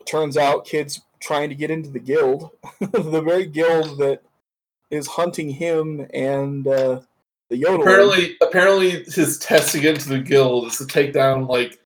Turns 0.06 0.36
out, 0.36 0.64
kids 0.64 1.02
trying 1.20 1.48
to 1.48 1.54
get 1.54 1.70
into 1.70 1.90
the 1.90 1.98
guild, 1.98 2.50
the 2.80 3.20
very 3.20 3.46
guild 3.46 3.98
that 3.98 4.22
is 4.90 5.06
hunting 5.06 5.50
him 5.50 6.06
and 6.14 6.66
uh, 6.66 7.00
the. 7.50 7.62
Apparently, 7.62 8.36
apparently, 8.40 8.90
his 9.04 9.38
test 9.38 9.72
to 9.72 9.80
get 9.80 9.96
into 9.96 10.08
the 10.08 10.20
guild 10.20 10.68
is 10.68 10.78
to 10.78 10.86
take 10.86 11.12
down 11.12 11.46
like 11.46 11.78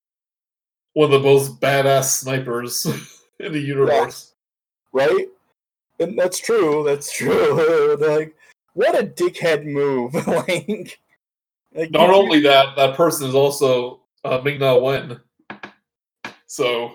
one 0.94 1.12
of 1.12 1.22
the 1.22 1.26
most 1.28 1.60
badass 1.60 2.18
snipers 2.20 2.86
in 3.38 3.52
the 3.52 3.60
universe. 3.60 4.34
right? 4.92 5.26
And 6.00 6.18
that's 6.18 6.38
true. 6.38 6.82
That's 6.84 7.12
true. 7.12 7.96
like, 8.00 8.34
what 8.74 8.98
a 8.98 9.06
dickhead 9.06 9.64
move! 9.66 10.14
like, 10.26 10.98
like 11.74 11.90
Not 11.90 12.08
you- 12.08 12.14
only 12.14 12.40
that, 12.40 12.74
that 12.76 12.96
person 12.96 13.28
is 13.28 13.34
also 13.34 14.00
uh, 14.24 14.40
Ming 14.44 14.58
Na 14.60 14.76
Wen. 14.78 15.20
So, 16.46 16.92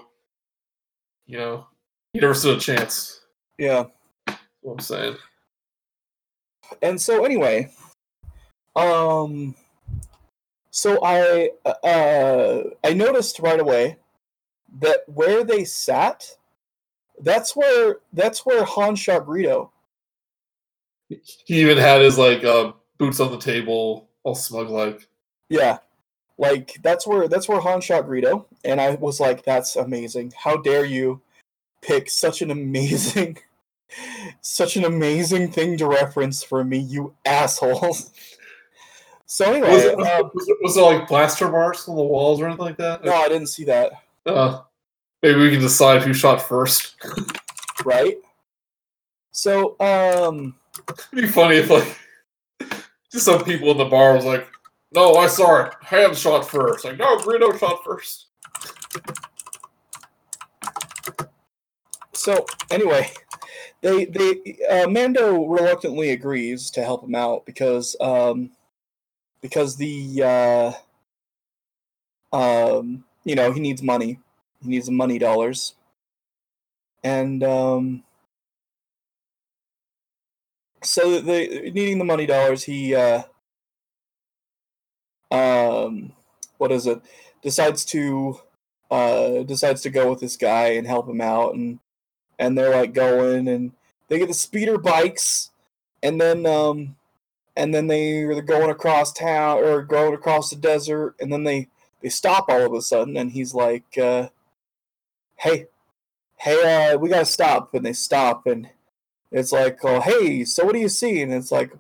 you 1.28 1.38
know, 1.38 1.68
he 2.14 2.20
never 2.20 2.34
stood 2.34 2.58
a 2.58 2.60
chance. 2.62 3.22
yeah. 3.58 3.86
That's 4.28 4.40
what 4.62 4.74
I'm 4.74 4.80
saying. 4.80 5.16
and 6.82 7.00
so 7.00 7.24
anyway 7.26 7.72
um 8.76 9.54
so 10.76 11.00
i 11.04 11.50
uh 11.86 12.62
i 12.84 12.92
noticed 12.92 13.40
right 13.40 13.62
away 13.62 13.96
that 14.82 14.98
where 15.08 15.46
they 15.46 15.64
sat 15.64 16.30
that's 17.22 17.56
where 17.56 18.00
that's 18.12 18.46
where 18.46 18.66
han 18.66 18.94
shot 18.94 19.26
Greedo. 19.26 19.70
He 21.08 21.62
even 21.62 21.78
had 21.78 22.02
his 22.02 22.18
like 22.18 22.44
uh, 22.44 22.74
boots 22.98 23.22
on 23.22 23.32
the 23.32 23.38
table, 23.38 24.10
all 24.24 24.36
smug 24.36 24.70
like. 24.70 25.08
yeah 25.48 25.78
like 26.38 26.78
that's 26.84 27.08
where 27.08 27.30
that's 27.30 27.48
where 27.48 27.62
han 27.62 27.80
shot 27.80 28.06
Greedo. 28.06 28.46
and 28.66 28.82
i 28.82 28.96
was 28.96 29.22
like 29.22 29.46
that's 29.46 29.78
amazing 29.78 30.34
how 30.38 30.58
dare 30.58 30.84
you 30.84 31.22
pick 31.82 32.10
such 32.10 32.42
an 32.42 32.52
amazing 32.52 33.38
such 34.42 34.76
an 34.76 34.84
amazing 34.84 35.50
thing 35.50 35.78
to 35.78 35.88
reference 35.88 36.44
for 36.44 36.66
me 36.66 36.80
you 36.80 37.14
assholes 37.26 38.12
so 39.26 39.52
anyway 39.52 39.72
Was 39.72 39.84
it, 39.84 40.00
uh, 40.00 40.24
was, 40.34 40.48
it, 40.48 40.58
was 40.62 40.78
it 40.78 40.82
like 40.82 41.08
blaster 41.08 41.50
marks 41.50 41.88
on 41.90 41.96
the 41.96 42.04
walls 42.04 42.40
or 42.42 42.46
anything 42.48 42.66
like 42.66 42.78
that? 42.78 43.04
no 43.04 43.14
i 43.14 43.28
didn't 43.28 43.48
see 43.48 43.64
that 43.66 43.92
Uh, 44.26 44.62
maybe 45.24 45.40
we 45.40 45.52
can 45.52 45.60
decide 45.60 46.02
who 46.04 46.14
shot 46.14 46.42
first. 46.42 46.96
right? 47.84 48.18
So, 49.32 49.76
um, 49.80 50.56
It'd 51.14 51.26
be 51.26 51.28
funny 51.28 51.58
if 51.58 51.70
like 51.70 52.00
just 53.12 53.26
some 53.26 53.44
people 53.44 53.70
in 53.72 53.78
the 53.78 53.86
bar 53.86 54.16
was 54.16 54.24
like, 54.26 54.48
"No, 54.94 55.16
I 55.16 55.28
saw 55.28 55.64
it. 55.66 55.74
Han 55.82 56.16
shot 56.16 56.50
first. 56.50 56.86
Like, 56.86 56.98
no, 56.98 57.18
Greedo 57.18 57.58
shot 57.60 57.84
first. 57.84 58.28
so 62.14 62.46
anyway, 62.72 63.10
they 63.82 64.06
they 64.06 64.58
uh, 64.70 64.88
Mando 64.88 65.46
reluctantly 65.46 66.12
agrees 66.12 66.72
to 66.72 66.84
help 66.84 67.04
him 67.04 67.16
out 67.16 67.46
because 67.46 67.96
um 68.00 68.52
because 69.42 69.78
the 69.78 70.24
uh 72.34 72.36
um 72.36 73.04
you 73.24 73.36
know 73.36 73.52
he 73.52 73.60
needs 73.60 73.82
money. 73.82 74.20
He 74.62 74.70
needs 74.70 74.90
money 74.90 75.20
dollars. 75.20 75.76
And 77.04 77.44
um 77.44 78.04
so 80.84 81.20
the 81.20 81.72
needing 81.74 81.98
the 82.00 82.06
money 82.06 82.26
dollars 82.26 82.64
he 82.64 82.96
uh 82.96 83.24
um 85.32 86.14
what 86.58 86.72
is 86.72 86.88
it? 86.88 87.02
Decides 87.42 87.86
to 87.86 88.40
uh 88.92 89.44
decides 89.44 89.82
to 89.82 89.90
go 89.90 90.10
with 90.10 90.20
this 90.20 90.38
guy 90.38 90.70
and 90.70 90.88
help 90.88 91.08
him 91.08 91.22
out. 91.22 91.56
And 91.56 91.80
and 92.40 92.58
they're 92.58 92.76
like 92.76 92.94
going 92.94 93.48
and 93.48 93.72
they 94.08 94.20
get 94.20 94.28
the 94.28 94.34
speeder 94.34 94.78
bikes. 94.78 95.52
And 96.04 96.20
then 96.20 96.46
um 96.46 96.96
and 97.56 97.74
then 97.74 97.88
they 97.88 98.24
they're 98.26 98.42
going 98.42 98.70
across 98.70 99.14
town 99.14 99.64
or 99.64 99.84
going 99.84 100.14
across 100.14 100.50
the 100.50 100.56
desert 100.56 101.16
and 101.20 101.32
then 101.32 101.44
they 101.44 101.68
they 102.02 102.10
stop 102.10 102.46
all 102.50 102.66
of 102.66 102.74
a 102.74 102.82
sudden 102.82 103.18
and 103.18 103.32
he's 103.32 103.54
like 103.54 103.98
uh 103.98 104.28
hey 105.38 105.68
hey 106.38 106.94
uh 106.94 106.98
we 106.98 107.10
gotta 107.10 107.26
stop 107.26 107.74
and 107.74 107.86
they 107.86 107.94
stop 107.94 108.46
and 108.46 108.70
it's 109.32 109.52
like 109.52 109.80
oh 109.84 110.00
hey 110.02 110.44
so 110.44 110.66
what 110.66 110.74
do 110.74 110.80
you 110.80 110.90
see 110.90 111.22
and 111.22 111.34
it's 111.34 111.52
like 111.52 111.72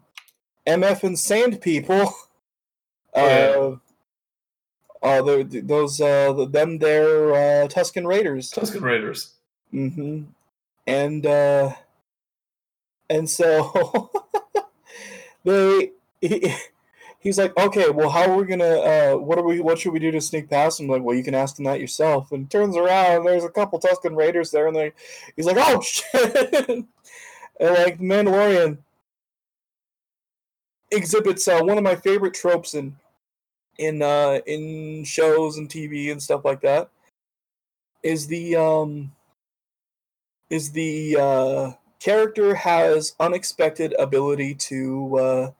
mf 0.65 1.03
and 1.03 1.19
sand 1.19 1.61
people 1.61 2.13
uh 3.13 3.75
uh, 5.05 5.21
the- 5.21 5.61
those 5.63 6.01
uh, 6.01 6.33
them 6.49 6.79
they're 6.79 7.31
uh, 7.31 7.67
Tusken 7.67 8.07
Raiders. 8.07 8.51
Tusken 8.51 8.81
Raiders. 8.81 9.35
Mm-hmm. 9.71 10.23
And 10.87 11.25
uh, 11.25 11.73
and 13.09 13.29
so 13.29 14.09
they 15.45 15.91
he, 16.19 16.53
he's 17.19 17.37
like, 17.37 17.55
okay, 17.57 17.89
well, 17.89 18.09
how 18.09 18.29
are 18.29 18.35
we 18.35 18.45
gonna? 18.45 18.65
Uh, 18.65 19.15
what 19.15 19.37
are 19.37 19.43
we? 19.43 19.61
What 19.61 19.79
should 19.79 19.93
we 19.93 19.99
do 19.99 20.11
to 20.11 20.21
sneak 20.21 20.49
past 20.49 20.79
him? 20.79 20.87
Like, 20.87 21.01
well, 21.01 21.15
you 21.15 21.23
can 21.23 21.35
ask 21.35 21.57
him 21.57 21.65
that 21.65 21.79
yourself. 21.79 22.31
And 22.31 22.49
turns 22.49 22.75
around, 22.75 23.25
there's 23.25 23.45
a 23.45 23.49
couple 23.49 23.79
Tusken 23.79 24.17
Raiders 24.17 24.51
there, 24.51 24.67
and 24.67 24.75
they 24.75 24.91
he's 25.35 25.45
like, 25.45 25.57
oh 25.59 25.81
shit! 25.85 26.69
and 26.69 26.87
like 27.59 27.99
Mandalorian 27.99 28.79
exhibits 30.91 31.47
uh, 31.47 31.61
one 31.61 31.77
of 31.77 31.83
my 31.83 31.95
favorite 31.95 32.33
tropes 32.33 32.73
in 32.73 32.95
in 33.77 34.01
uh, 34.01 34.39
in 34.45 35.03
shows 35.03 35.57
and 35.57 35.69
TV 35.69 36.11
and 36.11 36.21
stuff 36.21 36.45
like 36.45 36.61
that 36.61 36.89
is 38.03 38.27
the 38.27 38.55
um 38.55 39.11
is 40.49 40.71
the 40.71 41.17
uh, 41.19 41.71
character 42.05 42.53
has 42.53 43.15
unexpected 43.19 43.95
ability 43.97 44.53
to 44.53 45.17
uh, 45.17 45.51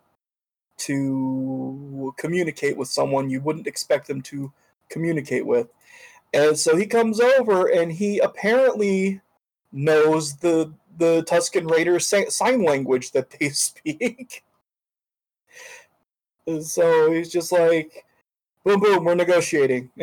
to 0.78 2.14
communicate 2.18 2.78
with 2.78 2.88
someone 2.88 3.32
you 3.32 3.42
wouldn't 3.42 3.66
expect 3.66 4.08
them 4.08 4.22
to 4.22 4.54
communicate 4.88 5.44
with, 5.44 5.68
and 6.36 6.56
so 6.56 6.78
he 6.78 6.86
comes 6.86 7.20
over 7.20 7.72
and 7.72 7.92
he 7.92 8.20
apparently 8.20 9.20
knows 9.72 10.36
the 10.38 10.72
the 11.00 11.24
Tusken 11.24 11.68
Raider 11.70 12.00
sign 12.00 12.64
language 12.64 13.12
that 13.12 13.32
they 13.32 13.50
speak. 13.68 14.44
So 16.62 17.12
he's 17.12 17.32
just 17.32 17.52
like, 17.52 18.06
boom, 18.64 18.80
boom, 18.80 19.04
we're 19.04 19.16
negotiating. 19.16 19.90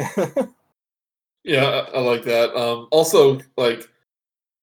Yeah, 1.44 1.64
I, 1.92 1.96
I 1.96 2.00
like 2.00 2.22
that. 2.24 2.55
Um, 2.57 2.87
also, 2.92 3.40
like, 3.57 3.88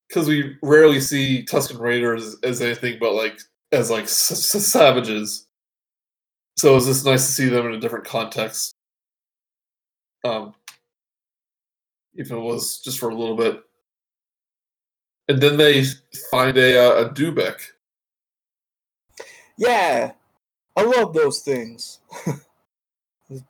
because 0.10 0.28
we 0.28 0.58
rarely 0.64 1.00
see 1.00 1.46
Tusken 1.50 1.80
Raiders 1.80 2.36
as 2.44 2.62
anything 2.62 2.98
but 3.00 3.14
like 3.14 3.40
as 3.72 3.90
like 3.90 4.04
s- 4.06 4.32
s- 4.32 4.66
savages. 4.66 5.48
So 6.58 6.76
it's 6.76 6.88
just 6.88 7.06
nice 7.06 7.26
to 7.28 7.32
see 7.32 7.48
them 7.48 7.68
in 7.68 7.76
a 7.76 7.80
different 7.80 8.06
context. 8.06 8.74
Um, 10.26 10.54
if 12.16 12.32
it 12.32 12.38
was 12.38 12.80
just 12.82 13.00
for 13.00 13.10
a 13.10 13.16
little 13.16 13.38
bit. 13.38 13.64
And 15.30 15.40
then 15.40 15.58
they 15.58 15.84
find 16.32 16.58
a 16.58 16.78
uh, 16.78 17.06
a 17.06 17.10
Dewback. 17.12 17.62
yeah, 19.58 20.12
I 20.76 20.84
love 20.84 21.14
those 21.14 21.42
things. 21.42 22.00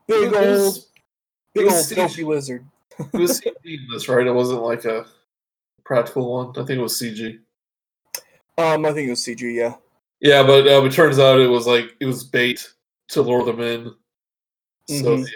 Big 0.08 0.34
old, 0.34 0.78
big 1.56 1.72
old 1.72 1.90
dopey 1.90 2.26
lizard. 2.26 2.66
It 3.00 3.14
was 3.14 3.40
CG 3.40 3.54
in 3.64 3.88
this, 3.94 4.10
right? 4.10 4.28
It 4.28 4.34
wasn't 4.34 4.62
like 4.62 4.84
a 4.84 5.06
practical 5.90 6.32
one. 6.32 6.50
I 6.52 6.64
think 6.66 6.78
it 6.78 6.82
was 6.82 6.94
CG. 7.02 7.40
Um, 8.60 8.86
I 8.86 8.94
think 8.94 9.08
it 9.08 9.10
was 9.10 9.26
CG. 9.26 9.42
Yeah. 9.56 9.76
Yeah, 10.22 10.44
but 10.44 10.68
uh, 10.68 10.84
it 10.86 10.92
turns 10.94 11.18
out 11.18 11.40
it 11.40 11.48
was 11.48 11.66
like 11.66 11.96
it 12.00 12.06
was 12.06 12.24
bait 12.24 12.72
to 13.08 13.22
lure 13.24 13.44
them 13.44 13.60
in, 13.60 13.86
so 14.88 15.18
Mhm. 15.18 15.24
the 15.26 15.32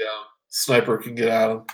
sniper 0.50 0.98
can 1.00 1.16
get 1.16 1.30
at 1.30 1.48
them. 1.48 1.66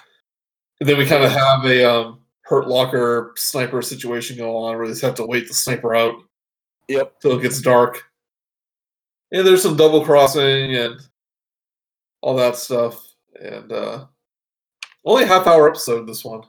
And 0.79 0.87
then 0.87 0.97
we 0.97 1.05
kind 1.05 1.23
of 1.25 1.31
have 1.31 1.65
a 1.65 1.83
um, 1.83 2.21
hurt 2.43 2.67
locker 2.69 3.33
sniper 3.35 3.81
situation 3.81 4.37
go 4.37 4.55
on 4.55 4.77
where 4.77 4.87
they 4.87 4.93
just 4.93 5.01
have 5.03 5.15
to 5.15 5.25
wait 5.25 5.47
the 5.49 5.53
sniper 5.53 5.93
out 5.93 6.15
Yep. 6.87 7.19
till 7.19 7.37
it 7.37 7.41
gets 7.41 7.61
dark. 7.61 8.03
And 9.33 9.45
there's 9.45 9.61
some 9.61 9.75
double 9.75 10.05
crossing 10.05 10.75
and 10.75 11.01
all 12.21 12.35
that 12.37 12.55
stuff. 12.55 13.05
And 13.41 13.71
uh, 13.73 14.05
only 15.03 15.23
a 15.23 15.27
half 15.27 15.47
hour 15.47 15.67
episode 15.67 16.07
this 16.07 16.23
one. 16.23 16.43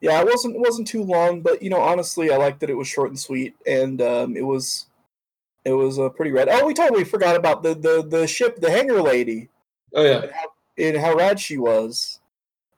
Yeah, 0.00 0.20
it 0.20 0.26
wasn't 0.26 0.54
it 0.56 0.60
wasn't 0.60 0.86
too 0.88 1.02
long, 1.02 1.40
but 1.40 1.62
you 1.62 1.70
know, 1.70 1.80
honestly, 1.80 2.30
I 2.30 2.36
liked 2.36 2.60
that 2.60 2.70
it 2.70 2.76
was 2.76 2.86
short 2.88 3.10
and 3.10 3.18
sweet, 3.18 3.54
and 3.66 4.00
um, 4.00 4.36
it 4.36 4.44
was 4.46 4.86
it 5.64 5.72
was 5.72 5.98
uh, 5.98 6.08
pretty 6.10 6.30
rad. 6.30 6.48
Oh, 6.50 6.66
we 6.66 6.74
totally 6.74 7.04
forgot 7.04 7.34
about 7.36 7.62
the 7.62 7.74
the 7.74 8.06
the 8.06 8.26
ship, 8.26 8.60
the 8.60 8.70
hangar 8.70 9.02
lady, 9.02 9.48
Oh 9.94 10.04
yeah, 10.04 10.22
and 10.22 10.32
how, 10.32 10.48
and 10.78 10.96
how 10.96 11.14
rad 11.16 11.40
she 11.40 11.58
was, 11.58 12.20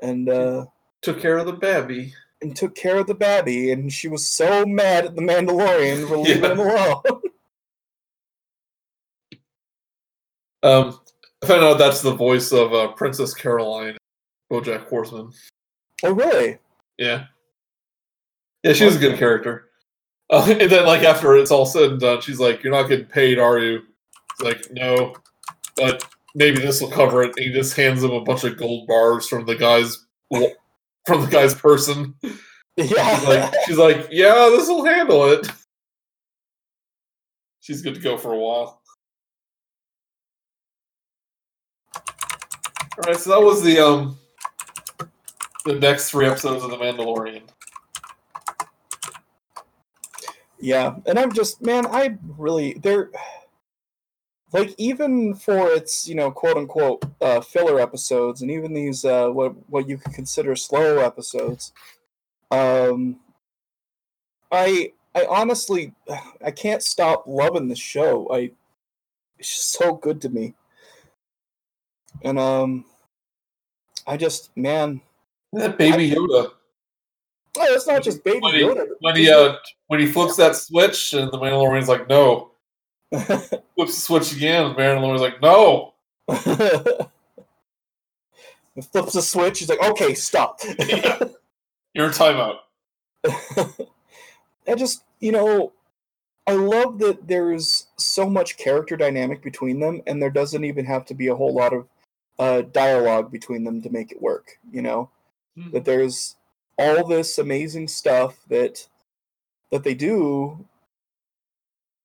and 0.00 0.28
uh, 0.30 0.66
took 1.02 1.20
care 1.20 1.36
of 1.36 1.44
the 1.46 1.52
babby. 1.52 2.14
and 2.40 2.56
took 2.56 2.74
care 2.74 2.96
of 2.96 3.06
the 3.06 3.14
babby, 3.14 3.70
and 3.70 3.92
she 3.92 4.08
was 4.08 4.26
so 4.26 4.64
mad 4.64 5.04
at 5.04 5.14
the 5.14 5.20
Mandalorian 5.22 6.08
for 6.08 6.16
leaving 6.16 6.42
Yeah. 6.44 6.52
him 6.52 6.58
alone. 6.60 7.02
Um, 10.62 11.00
I 11.42 11.46
found 11.46 11.64
out 11.64 11.78
that's 11.78 12.02
the 12.02 12.12
voice 12.14 12.52
of 12.52 12.74
uh, 12.74 12.88
Princess 12.88 13.32
Carolyn, 13.32 13.96
BoJack 14.52 14.88
Horseman. 14.88 15.32
oh, 16.02 16.12
really? 16.12 16.58
Yeah, 17.00 17.24
yeah, 18.62 18.74
she 18.74 18.84
was 18.84 18.96
a 18.96 19.00
good 19.00 19.18
character. 19.18 19.70
Uh, 20.30 20.46
and 20.60 20.70
then, 20.70 20.86
like 20.86 21.02
after 21.02 21.36
it's 21.36 21.50
all 21.50 21.66
said 21.66 21.92
and 21.92 22.00
done, 22.00 22.20
she's 22.20 22.40
like, 22.40 22.62
"You're 22.62 22.72
not 22.72 22.88
getting 22.88 23.06
paid, 23.06 23.38
are 23.38 23.58
you?" 23.58 23.82
It's 24.32 24.42
like, 24.42 24.70
"No, 24.72 25.14
but 25.76 26.04
maybe 26.34 26.58
this 26.60 26.80
will 26.82 26.90
cover 26.90 27.22
it." 27.22 27.34
And 27.36 27.46
he 27.46 27.52
just 27.52 27.74
hands 27.76 28.04
him 28.04 28.12
a 28.12 28.20
bunch 28.22 28.44
of 28.44 28.58
gold 28.58 28.86
bars 28.86 29.26
from 29.26 29.46
the 29.46 29.56
guy's 29.56 30.06
from 31.06 31.22
the 31.22 31.28
guy's 31.30 31.54
person. 31.54 32.14
Yeah. 32.76 33.16
She's 33.18 33.28
like, 33.28 33.54
she's 33.66 33.78
like, 33.78 34.08
"Yeah, 34.10 34.50
this 34.56 34.68
will 34.68 34.84
handle 34.84 35.26
it." 35.32 35.50
She's 37.60 37.82
good 37.82 37.94
to 37.94 38.00
go 38.00 38.18
for 38.18 38.34
a 38.34 38.38
while. 38.38 38.82
All 41.96 43.04
right, 43.06 43.16
so 43.16 43.30
that 43.30 43.42
was 43.42 43.62
the 43.62 43.78
um 43.80 44.19
the 45.64 45.74
next 45.74 46.10
three 46.10 46.26
episodes 46.26 46.64
of 46.64 46.70
The 46.70 46.76
Mandalorian. 46.76 47.42
Yeah, 50.58 50.96
and 51.06 51.18
I'm 51.18 51.32
just 51.32 51.62
man, 51.62 51.86
I 51.86 52.18
really 52.36 52.74
they're 52.74 53.10
like 54.52 54.74
even 54.78 55.34
for 55.34 55.70
its 55.70 56.06
you 56.06 56.14
know 56.14 56.30
quote 56.30 56.56
unquote 56.56 57.04
uh, 57.20 57.40
filler 57.40 57.80
episodes, 57.80 58.42
and 58.42 58.50
even 58.50 58.74
these 58.74 59.04
uh, 59.04 59.28
what 59.28 59.54
what 59.70 59.88
you 59.88 59.96
could 59.96 60.12
consider 60.12 60.54
slow 60.56 60.98
episodes. 60.98 61.72
Um, 62.50 63.20
I 64.52 64.92
I 65.14 65.26
honestly 65.26 65.94
I 66.44 66.50
can't 66.50 66.82
stop 66.82 67.24
loving 67.26 67.68
the 67.68 67.76
show. 67.76 68.28
I 68.30 68.50
it's 69.38 69.48
just 69.48 69.72
so 69.72 69.94
good 69.94 70.20
to 70.22 70.28
me, 70.28 70.54
and 72.22 72.38
um, 72.38 72.84
I 74.06 74.18
just 74.18 74.54
man, 74.56 75.00
That 75.52 75.76
baby 75.78 76.10
Yoda. 76.10 76.50
oh, 77.58 77.74
it's 77.74 77.86
not 77.86 78.02
just 78.02 78.22
Baby 78.24 78.40
When 78.40 78.54
he- 78.54 78.60
Yoda. 78.62 78.86
When 79.00 79.16
he 79.16 79.30
uh 79.30 79.54
when 79.88 80.00
he 80.00 80.06
flips 80.06 80.36
that 80.36 80.54
switch 80.56 81.12
and 81.14 81.30
the 81.32 81.38
Mandalorian's 81.38 81.88
like, 81.88 82.08
no. 82.08 82.52
Flips 83.12 83.60
the 83.76 83.88
switch 83.92 84.32
again, 84.32 84.66
and 84.66 84.76
the 84.76 84.80
Mandalorian's 84.80 85.20
like, 85.20 85.42
no. 85.42 85.94
He 88.76 88.82
flips 88.82 89.14
the 89.14 89.22
switch. 89.22 89.58
He's 89.58 89.68
like, 89.68 89.82
"Okay, 89.82 90.14
stop." 90.14 90.60
Yeah. 90.78 91.18
You're 91.92 92.06
in 92.06 92.12
timeout. 92.12 92.58
I 93.26 94.74
just, 94.76 95.02
you 95.18 95.32
know, 95.32 95.72
I 96.46 96.52
love 96.52 97.00
that 97.00 97.26
there's 97.26 97.88
so 97.96 98.30
much 98.30 98.56
character 98.58 98.96
dynamic 98.96 99.42
between 99.42 99.80
them, 99.80 100.02
and 100.06 100.22
there 100.22 100.30
doesn't 100.30 100.64
even 100.64 100.84
have 100.84 101.04
to 101.06 101.14
be 101.14 101.26
a 101.26 101.34
whole 101.34 101.52
lot 101.52 101.72
of 101.72 101.88
uh, 102.38 102.62
dialogue 102.72 103.32
between 103.32 103.64
them 103.64 103.82
to 103.82 103.90
make 103.90 104.12
it 104.12 104.22
work. 104.22 104.56
You 104.70 104.82
know, 104.82 105.10
Hmm. 105.56 105.70
that 105.72 105.84
there's 105.84 106.36
all 106.78 107.06
this 107.06 107.38
amazing 107.38 107.88
stuff 107.88 108.38
that 108.48 108.88
that 109.70 109.84
they 109.84 109.94
do. 109.94 110.66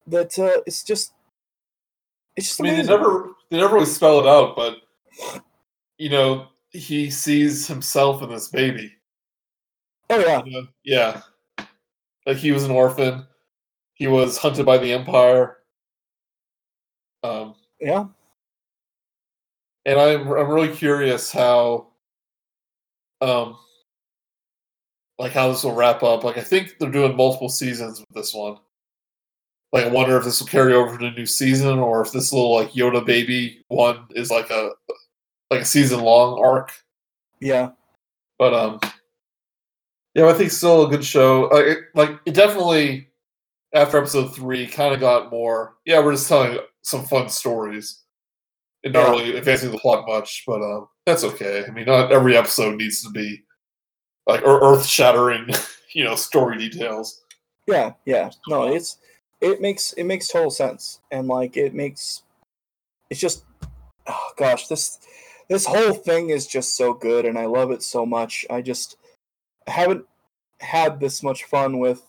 That 0.07 0.37
uh, 0.37 0.61
it's 0.67 0.83
just, 0.83 1.13
it's 2.35 2.47
just 2.47 2.61
I 2.61 2.63
mean, 2.63 2.75
they 2.75 2.83
never 2.83 3.31
they 3.49 3.57
never 3.57 3.75
really 3.75 3.85
spell 3.85 4.19
it 4.19 4.27
out, 4.27 4.55
but 4.55 4.77
you 5.97 6.09
know, 6.09 6.47
he 6.71 7.09
sees 7.09 7.67
himself 7.67 8.21
in 8.21 8.29
this 8.29 8.47
baby. 8.49 8.93
Oh 10.09 10.19
yeah, 10.19 10.43
you 10.45 10.51
know? 10.51 10.67
Yeah, 10.83 11.21
like 12.25 12.37
he 12.37 12.51
was 12.51 12.63
an 12.63 12.71
orphan. 12.71 13.25
He 13.93 14.07
was 14.07 14.37
hunted 14.37 14.65
by 14.65 14.77
the 14.77 14.91
Empire. 14.93 15.57
Um, 17.23 17.55
yeah. 17.79 18.05
and 19.85 19.99
I'm 19.99 20.27
I'm 20.31 20.49
really 20.49 20.75
curious 20.75 21.31
how, 21.31 21.87
um, 23.21 23.57
like 25.17 25.31
how 25.31 25.49
this 25.49 25.63
will 25.63 25.73
wrap 25.73 26.03
up. 26.03 26.23
Like 26.23 26.37
I 26.37 26.41
think 26.41 26.75
they're 26.79 26.91
doing 26.91 27.15
multiple 27.15 27.49
seasons 27.49 27.99
with 27.99 28.09
this 28.13 28.33
one. 28.33 28.57
Like 29.71 29.85
I 29.85 29.89
wonder 29.89 30.17
if 30.17 30.23
this 30.23 30.39
will 30.39 30.47
carry 30.47 30.73
over 30.73 30.97
to 30.97 31.07
a 31.07 31.11
new 31.11 31.25
season, 31.25 31.79
or 31.79 32.01
if 32.01 32.11
this 32.11 32.31
little 32.31 32.53
like 32.53 32.71
Yoda 32.71 33.05
baby 33.05 33.63
one 33.67 34.05
is 34.11 34.31
like 34.31 34.49
a 34.49 34.71
like 35.51 35.61
a 35.61 35.65
season 35.65 36.01
long 36.01 36.41
arc. 36.43 36.71
Yeah, 37.41 37.71
But 38.39 38.53
um, 38.53 38.79
yeah, 40.13 40.27
I 40.27 40.33
think 40.33 40.51
still 40.51 40.85
a 40.85 40.89
good 40.89 41.03
show. 41.03 41.51
Uh, 41.51 41.57
it, 41.57 41.77
like 41.93 42.11
it 42.25 42.33
definitely 42.33 43.09
after 43.73 43.97
episode 43.97 44.33
three 44.33 44.65
kind 44.67 44.93
of 44.93 44.99
got 45.01 45.29
more. 45.29 45.75
Yeah, 45.85 45.99
we're 46.03 46.13
just 46.13 46.29
telling 46.29 46.59
some 46.81 47.03
fun 47.03 47.27
stories 47.29 48.04
and 48.85 48.93
not 48.93 49.07
Yeah. 49.07 49.11
really 49.23 49.37
advancing 49.37 49.71
the 49.71 49.77
plot 49.79 50.05
much. 50.07 50.43
But 50.47 50.61
um, 50.61 50.87
that's 51.05 51.23
okay. 51.25 51.65
I 51.67 51.71
mean, 51.71 51.85
not 51.85 52.11
every 52.13 52.37
episode 52.37 52.75
needs 52.77 53.01
to 53.03 53.09
be 53.09 53.43
like 54.27 54.41
earth 54.45 54.85
shattering, 54.85 55.47
you 55.93 56.03
know, 56.05 56.15
story 56.15 56.57
details. 56.57 57.23
yeah, 57.67 57.93
yeah. 58.05 58.29
No, 58.47 58.67
it's 58.67 58.97
it 59.41 59.59
makes 59.59 59.91
it 59.93 60.05
makes 60.05 60.27
total 60.29 60.51
sense, 60.51 61.01
and 61.11 61.27
like 61.27 61.57
it 61.57 61.73
makes 61.73 62.23
it's 63.09 63.19
just 63.19 63.43
oh 64.07 64.31
gosh, 64.37 64.67
this 64.67 64.99
this 65.49 65.65
whole 65.65 65.93
thing 65.93 66.29
is 66.29 66.47
just 66.47 66.75
so 66.77 66.93
good, 66.93 67.25
and 67.25 67.37
I 67.37 67.45
love 67.45 67.71
it 67.71 67.83
so 67.83 68.05
much. 68.05 68.45
I 68.49 68.61
just 68.61 68.97
haven't 69.67 70.05
had 70.61 70.99
this 70.99 71.21
much 71.21 71.43
fun 71.43 71.79
with 71.79 72.01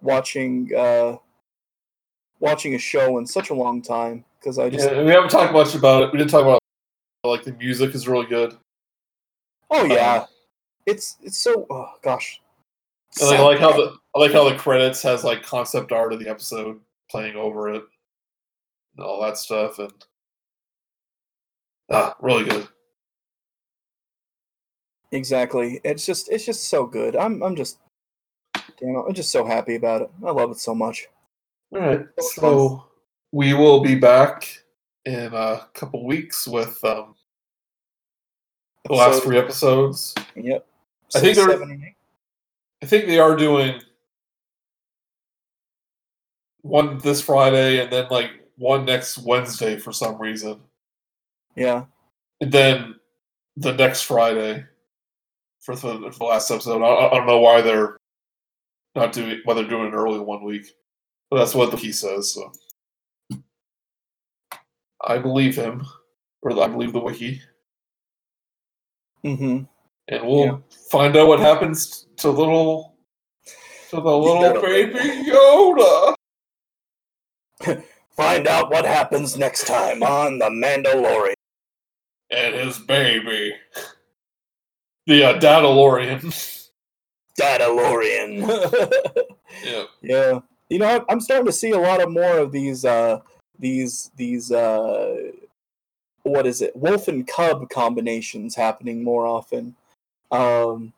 watching 0.00 0.70
uh 0.76 1.16
watching 2.40 2.74
a 2.74 2.78
show 2.78 3.18
in 3.18 3.26
such 3.26 3.50
a 3.50 3.54
long 3.54 3.82
time 3.82 4.24
because 4.38 4.58
I 4.58 4.70
just 4.70 4.90
Yeah, 4.90 5.02
we 5.02 5.10
haven't 5.10 5.30
talked 5.30 5.52
much 5.52 5.74
about 5.74 6.02
it. 6.02 6.12
We 6.12 6.18
didn't 6.18 6.30
talk 6.30 6.42
about 6.42 6.60
like 7.24 7.44
the 7.44 7.52
music 7.52 7.94
is 7.94 8.08
really 8.08 8.26
good. 8.26 8.56
oh 9.70 9.84
yeah, 9.84 10.20
Um, 10.20 10.26
it's 10.86 11.16
it's 11.22 11.38
so 11.38 11.66
oh 11.70 11.90
gosh. 12.02 12.40
And 13.20 13.36
I 13.36 13.42
like 13.42 13.58
how 13.58 13.72
the 13.72 13.96
I 14.14 14.20
like 14.20 14.32
how 14.32 14.48
the 14.48 14.56
credits 14.56 15.02
has 15.02 15.24
like 15.24 15.42
concept 15.42 15.92
art 15.92 16.12
of 16.12 16.20
the 16.20 16.28
episode 16.28 16.80
playing 17.10 17.36
over 17.36 17.72
it 17.72 17.82
and 18.96 19.04
all 19.04 19.20
that 19.22 19.38
stuff 19.38 19.78
and 19.78 19.92
ah, 21.90 22.14
really 22.20 22.44
good. 22.44 22.68
Exactly. 25.10 25.80
It's 25.84 26.04
just 26.04 26.28
it's 26.30 26.44
just 26.44 26.68
so 26.68 26.86
good. 26.86 27.16
I'm 27.16 27.42
I'm 27.42 27.56
just 27.56 27.78
damn 28.78 28.96
I'm 28.96 29.14
just 29.14 29.30
so 29.30 29.44
happy 29.44 29.74
about 29.74 30.02
it. 30.02 30.10
I 30.24 30.30
love 30.30 30.50
it 30.50 30.58
so 30.58 30.74
much. 30.74 31.08
All 31.72 31.80
right, 31.80 32.06
So 32.18 32.40
so 32.40 32.84
we 33.32 33.52
will 33.54 33.80
be 33.80 33.94
back 33.94 34.62
in 35.04 35.32
a 35.34 35.68
couple 35.74 36.04
weeks 36.06 36.46
with 36.48 36.82
um, 36.84 37.14
the 38.86 38.94
last 38.94 39.08
Episode- 39.08 39.24
three 39.24 39.38
episodes. 39.38 40.14
Yep. 40.34 40.66
I 41.14 41.20
think 41.20 41.36
they're- 41.36 41.50
seven. 41.50 41.94
I 42.82 42.86
think 42.86 43.06
they 43.06 43.18
are 43.18 43.34
doing 43.36 43.80
one 46.62 46.98
this 46.98 47.20
Friday 47.20 47.80
and 47.82 47.92
then 47.92 48.06
like 48.10 48.30
one 48.56 48.84
next 48.84 49.18
Wednesday 49.18 49.76
for 49.78 49.92
some 49.92 50.20
reason. 50.20 50.60
Yeah. 51.56 51.84
And 52.40 52.52
then 52.52 52.94
the 53.56 53.72
next 53.72 54.02
Friday 54.02 54.64
for 55.60 55.74
the, 55.74 56.10
for 56.12 56.18
the 56.18 56.24
last 56.24 56.50
episode. 56.50 56.82
I, 56.82 57.08
I 57.08 57.14
don't 57.16 57.26
know 57.26 57.40
why 57.40 57.60
they're 57.60 57.96
not 58.94 59.12
doing 59.12 59.40
why 59.44 59.54
they're 59.54 59.64
doing 59.68 59.88
it 59.88 59.94
early 59.94 60.20
one 60.20 60.44
week, 60.44 60.72
but 61.30 61.38
that's 61.38 61.54
what 61.54 61.78
he 61.78 61.92
says. 61.92 62.32
So 62.34 62.52
I 65.06 65.18
believe 65.18 65.56
him, 65.56 65.84
or 66.42 66.52
I 66.62 66.68
believe 66.68 66.92
the 66.92 67.00
wiki. 67.00 67.40
Mm-hmm. 69.24 69.64
and 70.08 70.26
we'll 70.26 70.44
Yeah. 70.46 70.58
find 70.90 71.16
out 71.16 71.26
what 71.28 71.40
happens 71.40 72.06
to 72.18 72.30
little 72.30 72.96
to 73.90 73.96
the 73.96 74.02
little 74.02 74.40
little 74.40 74.62
baby 74.62 74.98
Yoda. 75.28 76.14
Find 78.16 78.46
out 78.48 78.70
what 78.70 78.84
happens 78.84 79.36
next 79.38 79.66
time 79.66 80.02
on 80.02 80.38
The 80.38 80.46
Mandalorian. 80.50 81.34
and 82.30 82.54
his 82.54 82.78
baby. 82.80 83.54
The 85.06 85.24
uh, 85.24 85.38
Dadalorian. 85.40 86.68
Dadalorian. 87.40 88.46
yeah. 89.64 89.84
yeah. 90.02 90.40
You 90.70 90.78
know, 90.78 91.04
I'm 91.08 91.20
starting 91.20 91.46
to 91.46 91.52
see 91.52 91.70
a 91.70 91.78
lot 91.78 92.02
of 92.02 92.10
more 92.10 92.38
of 92.38 92.52
these 92.52 92.84
uh 92.84 93.20
these 93.58 94.10
these 94.16 94.52
uh 94.52 95.32
what 96.22 96.46
is 96.46 96.60
it? 96.62 96.76
Wolf 96.76 97.08
and 97.08 97.26
cub 97.26 97.68
combinations 97.70 98.54
happening 98.54 99.02
more 99.02 99.26
often. 99.26 99.74
Um 100.30 100.92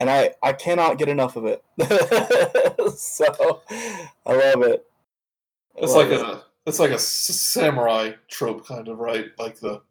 and 0.00 0.10
I 0.10 0.34
I 0.42 0.52
cannot 0.52 0.98
get 0.98 1.08
enough 1.08 1.36
of 1.36 1.44
it. 1.46 1.62
so 2.98 3.62
I 4.26 4.32
love 4.32 4.62
it. 4.62 4.86
It's 5.76 5.92
Love 5.92 6.10
like 6.10 6.18
it. 6.18 6.20
a 6.20 6.42
it's 6.66 6.78
like 6.78 6.90
a 6.90 6.98
samurai 6.98 8.12
trope, 8.28 8.66
kind 8.66 8.88
of, 8.88 8.98
right? 8.98 9.26
Like 9.38 9.58
the 9.60 9.82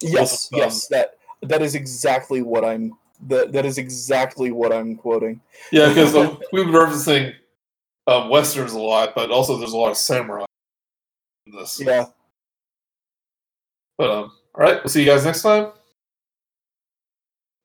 Yes, 0.00 0.48
yes, 0.52 0.88
that 0.88 1.18
that 1.42 1.62
is 1.62 1.74
exactly 1.74 2.42
what 2.42 2.64
I'm 2.64 2.96
that 3.28 3.52
that 3.52 3.64
is 3.64 3.78
exactly 3.78 4.50
what 4.50 4.72
I'm 4.72 4.96
quoting. 4.96 5.40
yeah, 5.70 5.88
because 5.88 6.14
we've 6.52 6.66
been 6.66 6.74
referencing 6.74 7.34
um, 8.06 8.28
westerns 8.28 8.72
a 8.72 8.78
lot, 8.78 9.14
but 9.14 9.30
also 9.30 9.56
there's 9.56 9.72
a 9.72 9.76
lot 9.76 9.90
of 9.90 9.96
samurai 9.96 10.44
in 11.46 11.56
this. 11.56 11.80
Yeah. 11.80 12.06
But 13.96 14.10
um, 14.10 14.32
all 14.54 14.64
right, 14.64 14.82
we'll 14.82 14.90
see 14.90 15.00
you 15.00 15.06
guys 15.06 15.24
next 15.24 15.42
time, 15.42 15.72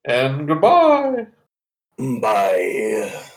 and 0.05 0.47
goodbye. 0.47 1.27
Bye. 1.97 3.29